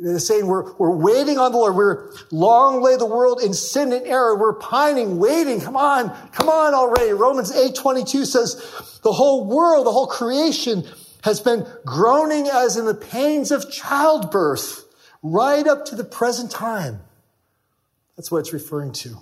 They're 0.00 0.18
saying 0.18 0.46
we're, 0.46 0.74
we're 0.76 0.96
waiting 0.96 1.38
on 1.38 1.52
the 1.52 1.58
Lord. 1.58 1.74
We're 1.74 2.12
long 2.30 2.82
lay 2.82 2.96
the 2.96 3.06
world 3.06 3.40
in 3.40 3.54
sin 3.54 3.92
and 3.92 4.06
error. 4.06 4.36
We're 4.36 4.54
pining, 4.54 5.18
waiting. 5.18 5.60
Come 5.60 5.76
on, 5.76 6.10
come 6.32 6.48
on 6.48 6.74
already. 6.74 7.12
Romans 7.12 7.52
8 7.52 7.74
22 7.74 8.24
says 8.24 9.00
the 9.02 9.12
whole 9.12 9.46
world, 9.46 9.86
the 9.86 9.92
whole 9.92 10.06
creation 10.06 10.84
has 11.26 11.40
been 11.40 11.66
groaning 11.84 12.46
as 12.46 12.76
in 12.76 12.84
the 12.84 12.94
pains 12.94 13.50
of 13.50 13.68
childbirth 13.68 14.84
right 15.24 15.66
up 15.66 15.84
to 15.84 15.96
the 15.96 16.04
present 16.04 16.52
time. 16.52 17.00
That's 18.16 18.30
what 18.30 18.38
it's 18.38 18.52
referring 18.52 18.92
to. 18.92 19.16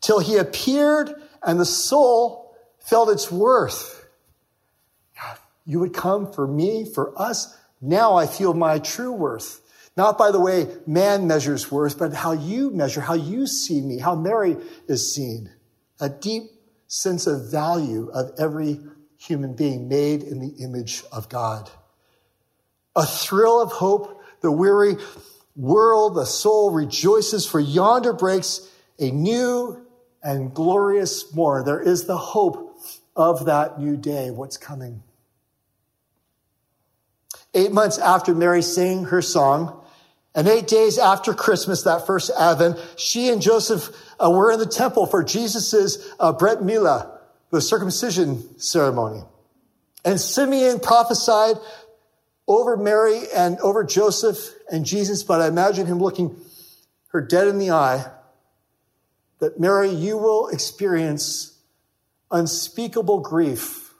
Till 0.00 0.20
he 0.20 0.36
appeared 0.36 1.12
and 1.42 1.58
the 1.58 1.64
soul 1.64 2.56
felt 2.78 3.08
its 3.08 3.32
worth. 3.32 4.06
God, 5.20 5.38
you 5.66 5.80
would 5.80 5.92
come 5.92 6.32
for 6.32 6.46
me, 6.46 6.84
for 6.84 7.20
us 7.20 7.58
now 7.80 8.14
I 8.14 8.28
feel 8.28 8.54
my 8.54 8.78
true 8.78 9.12
worth. 9.12 9.60
Not 9.96 10.16
by 10.16 10.30
the 10.30 10.40
way 10.40 10.68
man 10.86 11.26
measures 11.26 11.72
worth, 11.72 11.98
but 11.98 12.14
how 12.14 12.30
you 12.30 12.70
measure, 12.70 13.00
how 13.00 13.14
you 13.14 13.48
see 13.48 13.80
me, 13.80 13.98
how 13.98 14.14
Mary 14.14 14.56
is 14.86 15.12
seen. 15.12 15.50
A 16.00 16.08
deep 16.08 16.44
sense 16.86 17.26
of 17.26 17.50
value 17.50 18.08
of 18.14 18.30
every 18.38 18.78
human 19.26 19.54
being 19.54 19.88
made 19.88 20.22
in 20.22 20.38
the 20.38 20.62
image 20.62 21.02
of 21.10 21.28
God. 21.28 21.70
A 22.94 23.06
thrill 23.06 23.60
of 23.60 23.72
hope, 23.72 24.22
the 24.40 24.52
weary 24.52 24.96
world, 25.56 26.14
the 26.14 26.26
soul 26.26 26.70
rejoices, 26.70 27.46
for 27.46 27.58
yonder 27.58 28.12
breaks 28.12 28.68
a 28.98 29.10
new 29.10 29.84
and 30.22 30.52
glorious 30.54 31.34
morn. 31.34 31.64
There 31.64 31.80
is 31.80 32.04
the 32.04 32.16
hope 32.16 32.78
of 33.16 33.46
that 33.46 33.80
new 33.80 33.96
day, 33.96 34.30
what's 34.30 34.56
coming. 34.56 35.02
Eight 37.54 37.72
months 37.72 37.98
after 37.98 38.34
Mary 38.34 38.62
sang 38.62 39.04
her 39.04 39.22
song, 39.22 39.80
and 40.34 40.48
eight 40.48 40.66
days 40.66 40.98
after 40.98 41.32
Christmas, 41.32 41.82
that 41.84 42.06
first 42.06 42.30
Advent, 42.38 42.78
she 42.96 43.28
and 43.28 43.40
Joseph 43.40 43.88
uh, 44.18 44.30
were 44.30 44.52
in 44.52 44.58
the 44.58 44.66
temple 44.66 45.06
for 45.06 45.22
Jesus' 45.22 46.12
uh, 46.18 46.32
Brit 46.32 46.58
Milah, 46.58 47.13
the 47.54 47.60
circumcision 47.60 48.58
ceremony. 48.58 49.22
And 50.04 50.20
Simeon 50.20 50.80
prophesied 50.80 51.56
over 52.46 52.76
Mary 52.76 53.22
and 53.34 53.58
over 53.60 53.84
Joseph 53.84 54.38
and 54.70 54.84
Jesus, 54.84 55.22
but 55.22 55.40
I 55.40 55.46
imagine 55.46 55.86
him 55.86 55.98
looking 55.98 56.36
her 57.08 57.20
dead 57.20 57.48
in 57.48 57.58
the 57.58 57.70
eye 57.70 58.04
that 59.38 59.58
Mary, 59.58 59.90
you 59.90 60.18
will 60.18 60.48
experience 60.48 61.58
unspeakable 62.30 63.20
grief 63.20 63.94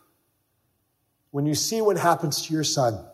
when 1.31 1.47
you 1.47 1.55
see 1.55 1.81
what 1.81 1.97
happens 1.97 2.47
to 2.47 2.55
your 2.55 2.64
son 2.64 3.05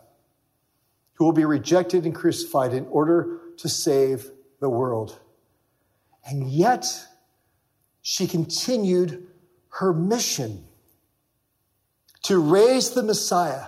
who 1.13 1.25
will 1.25 1.33
be 1.33 1.45
rejected 1.45 2.05
and 2.05 2.15
crucified 2.15 2.73
in 2.73 2.87
order 2.87 3.39
to 3.57 3.69
save 3.69 4.25
the 4.59 4.69
world. 4.69 5.19
And 6.25 6.49
yet, 6.49 6.85
she 8.01 8.27
continued 8.27 9.27
her 9.71 9.93
mission 9.93 10.63
to 12.23 12.39
raise 12.39 12.91
the 12.91 13.03
Messiah. 13.03 13.67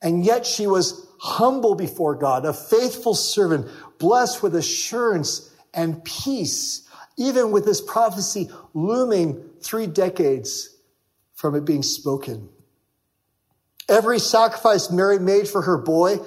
And 0.00 0.24
yet 0.24 0.44
she 0.44 0.66
was 0.66 1.06
humble 1.20 1.74
before 1.74 2.16
God, 2.16 2.44
a 2.44 2.52
faithful 2.52 3.14
servant, 3.14 3.68
blessed 3.98 4.42
with 4.42 4.56
assurance 4.56 5.54
and 5.72 6.04
peace, 6.04 6.88
even 7.16 7.52
with 7.52 7.64
this 7.64 7.80
prophecy 7.80 8.50
looming 8.74 9.44
three 9.60 9.86
decades 9.86 10.76
from 11.34 11.54
it 11.54 11.64
being 11.64 11.82
spoken. 11.82 12.48
Every 13.88 14.18
sacrifice 14.18 14.90
Mary 14.90 15.18
made 15.18 15.48
for 15.48 15.62
her 15.62 15.78
boy, 15.78 16.18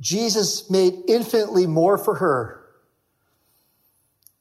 Jesus 0.00 0.70
made 0.70 0.94
infinitely 1.08 1.66
more 1.66 1.98
for 1.98 2.16
her. 2.16 2.64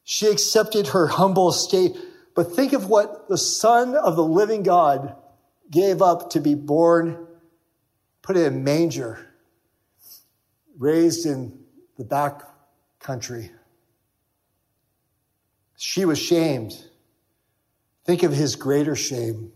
She 0.04 0.28
accepted 0.28 0.88
her 0.88 1.08
humble 1.08 1.50
estate, 1.50 1.96
but 2.38 2.56
think 2.56 2.74
of 2.74 2.88
what 2.88 3.28
the 3.30 3.38
Son 3.38 3.96
of 3.96 4.16
the 4.16 4.24
living 4.24 4.62
God 4.62 5.16
gave 5.72 6.04
up 6.04 6.30
to 6.30 6.40
be 6.40 6.54
born, 6.54 7.26
put 8.22 8.38
in 8.38 8.46
a 8.46 8.52
manger, 8.52 9.18
raised 10.78 11.26
in 11.26 11.60
the 11.98 12.04
back 12.04 12.44
country. 13.00 13.50
She 15.78 16.06
was 16.06 16.20
shamed. 16.20 16.74
Think 18.06 18.22
of 18.22 18.34
his 18.34 18.56
greater 18.56 18.96
shame. 18.96 19.52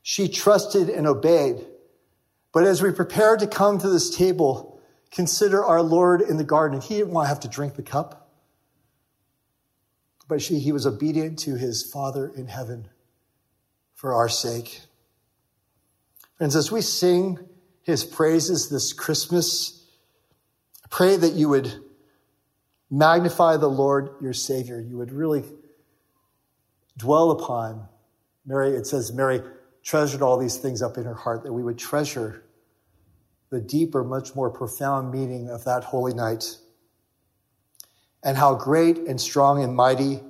She 0.00 0.26
trusted 0.26 0.88
and 0.88 1.06
obeyed. 1.06 1.66
But 2.50 2.64
as 2.64 2.80
we 2.80 2.92
prepare 2.92 3.36
to 3.36 3.46
come 3.46 3.78
to 3.78 3.90
this 3.90 4.16
table, 4.16 4.80
consider 5.10 5.62
our 5.62 5.82
Lord 5.82 6.22
in 6.22 6.38
the 6.38 6.44
garden. 6.44 6.80
He 6.80 6.96
didn't 6.96 7.12
want 7.12 7.26
to 7.26 7.28
have 7.28 7.40
to 7.40 7.48
drink 7.48 7.74
the 7.74 7.82
cup, 7.82 8.27
but 10.28 10.42
she, 10.42 10.58
he 10.58 10.72
was 10.72 10.86
obedient 10.86 11.38
to 11.40 11.56
his 11.56 11.82
Father 11.82 12.30
in 12.36 12.46
heaven 12.46 12.88
for 13.94 14.14
our 14.14 14.28
sake. 14.28 14.82
Friends, 16.36 16.54
as 16.54 16.70
we 16.70 16.82
sing 16.82 17.38
his 17.82 18.04
praises 18.04 18.68
this 18.68 18.92
Christmas, 18.92 19.84
I 20.84 20.88
pray 20.90 21.16
that 21.16 21.32
you 21.32 21.48
would 21.48 21.72
magnify 22.90 23.56
the 23.56 23.68
Lord 23.68 24.10
your 24.20 24.34
Savior. 24.34 24.80
You 24.80 24.98
would 24.98 25.12
really 25.12 25.44
dwell 26.96 27.30
upon 27.30 27.88
Mary. 28.46 28.70
It 28.70 28.86
says, 28.86 29.12
Mary 29.12 29.42
treasured 29.82 30.22
all 30.22 30.38
these 30.38 30.58
things 30.58 30.82
up 30.82 30.96
in 30.98 31.04
her 31.04 31.14
heart, 31.14 31.42
that 31.44 31.52
we 31.52 31.62
would 31.62 31.78
treasure 31.78 32.44
the 33.50 33.60
deeper, 33.60 34.04
much 34.04 34.34
more 34.34 34.50
profound 34.50 35.10
meaning 35.10 35.48
of 35.48 35.64
that 35.64 35.84
holy 35.84 36.12
night. 36.12 36.56
And 38.22 38.36
how 38.36 38.54
great 38.54 38.98
and 38.98 39.20
strong 39.20 39.62
and 39.62 39.74
mighty 39.74 40.20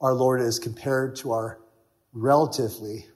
our 0.00 0.14
Lord 0.14 0.40
is 0.40 0.58
compared 0.58 1.16
to 1.16 1.32
our 1.32 1.60
relatively 2.12 3.06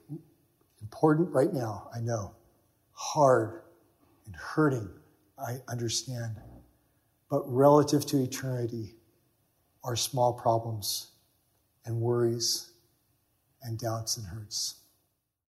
important 0.81 1.29
right 1.31 1.53
now, 1.53 1.89
I 1.93 1.99
know, 1.99 2.35
hard 2.93 3.61
and 4.25 4.35
hurting, 4.35 4.89
I 5.37 5.57
understand, 5.67 6.37
but 7.29 7.43
relative 7.51 8.05
to 8.07 8.23
eternity, 8.23 8.95
our 9.83 9.95
small 9.95 10.33
problems 10.33 11.11
and 11.85 11.99
worries 11.99 12.71
and 13.61 13.77
doubts 13.77 14.17
and 14.17 14.25
hurts. 14.25 14.75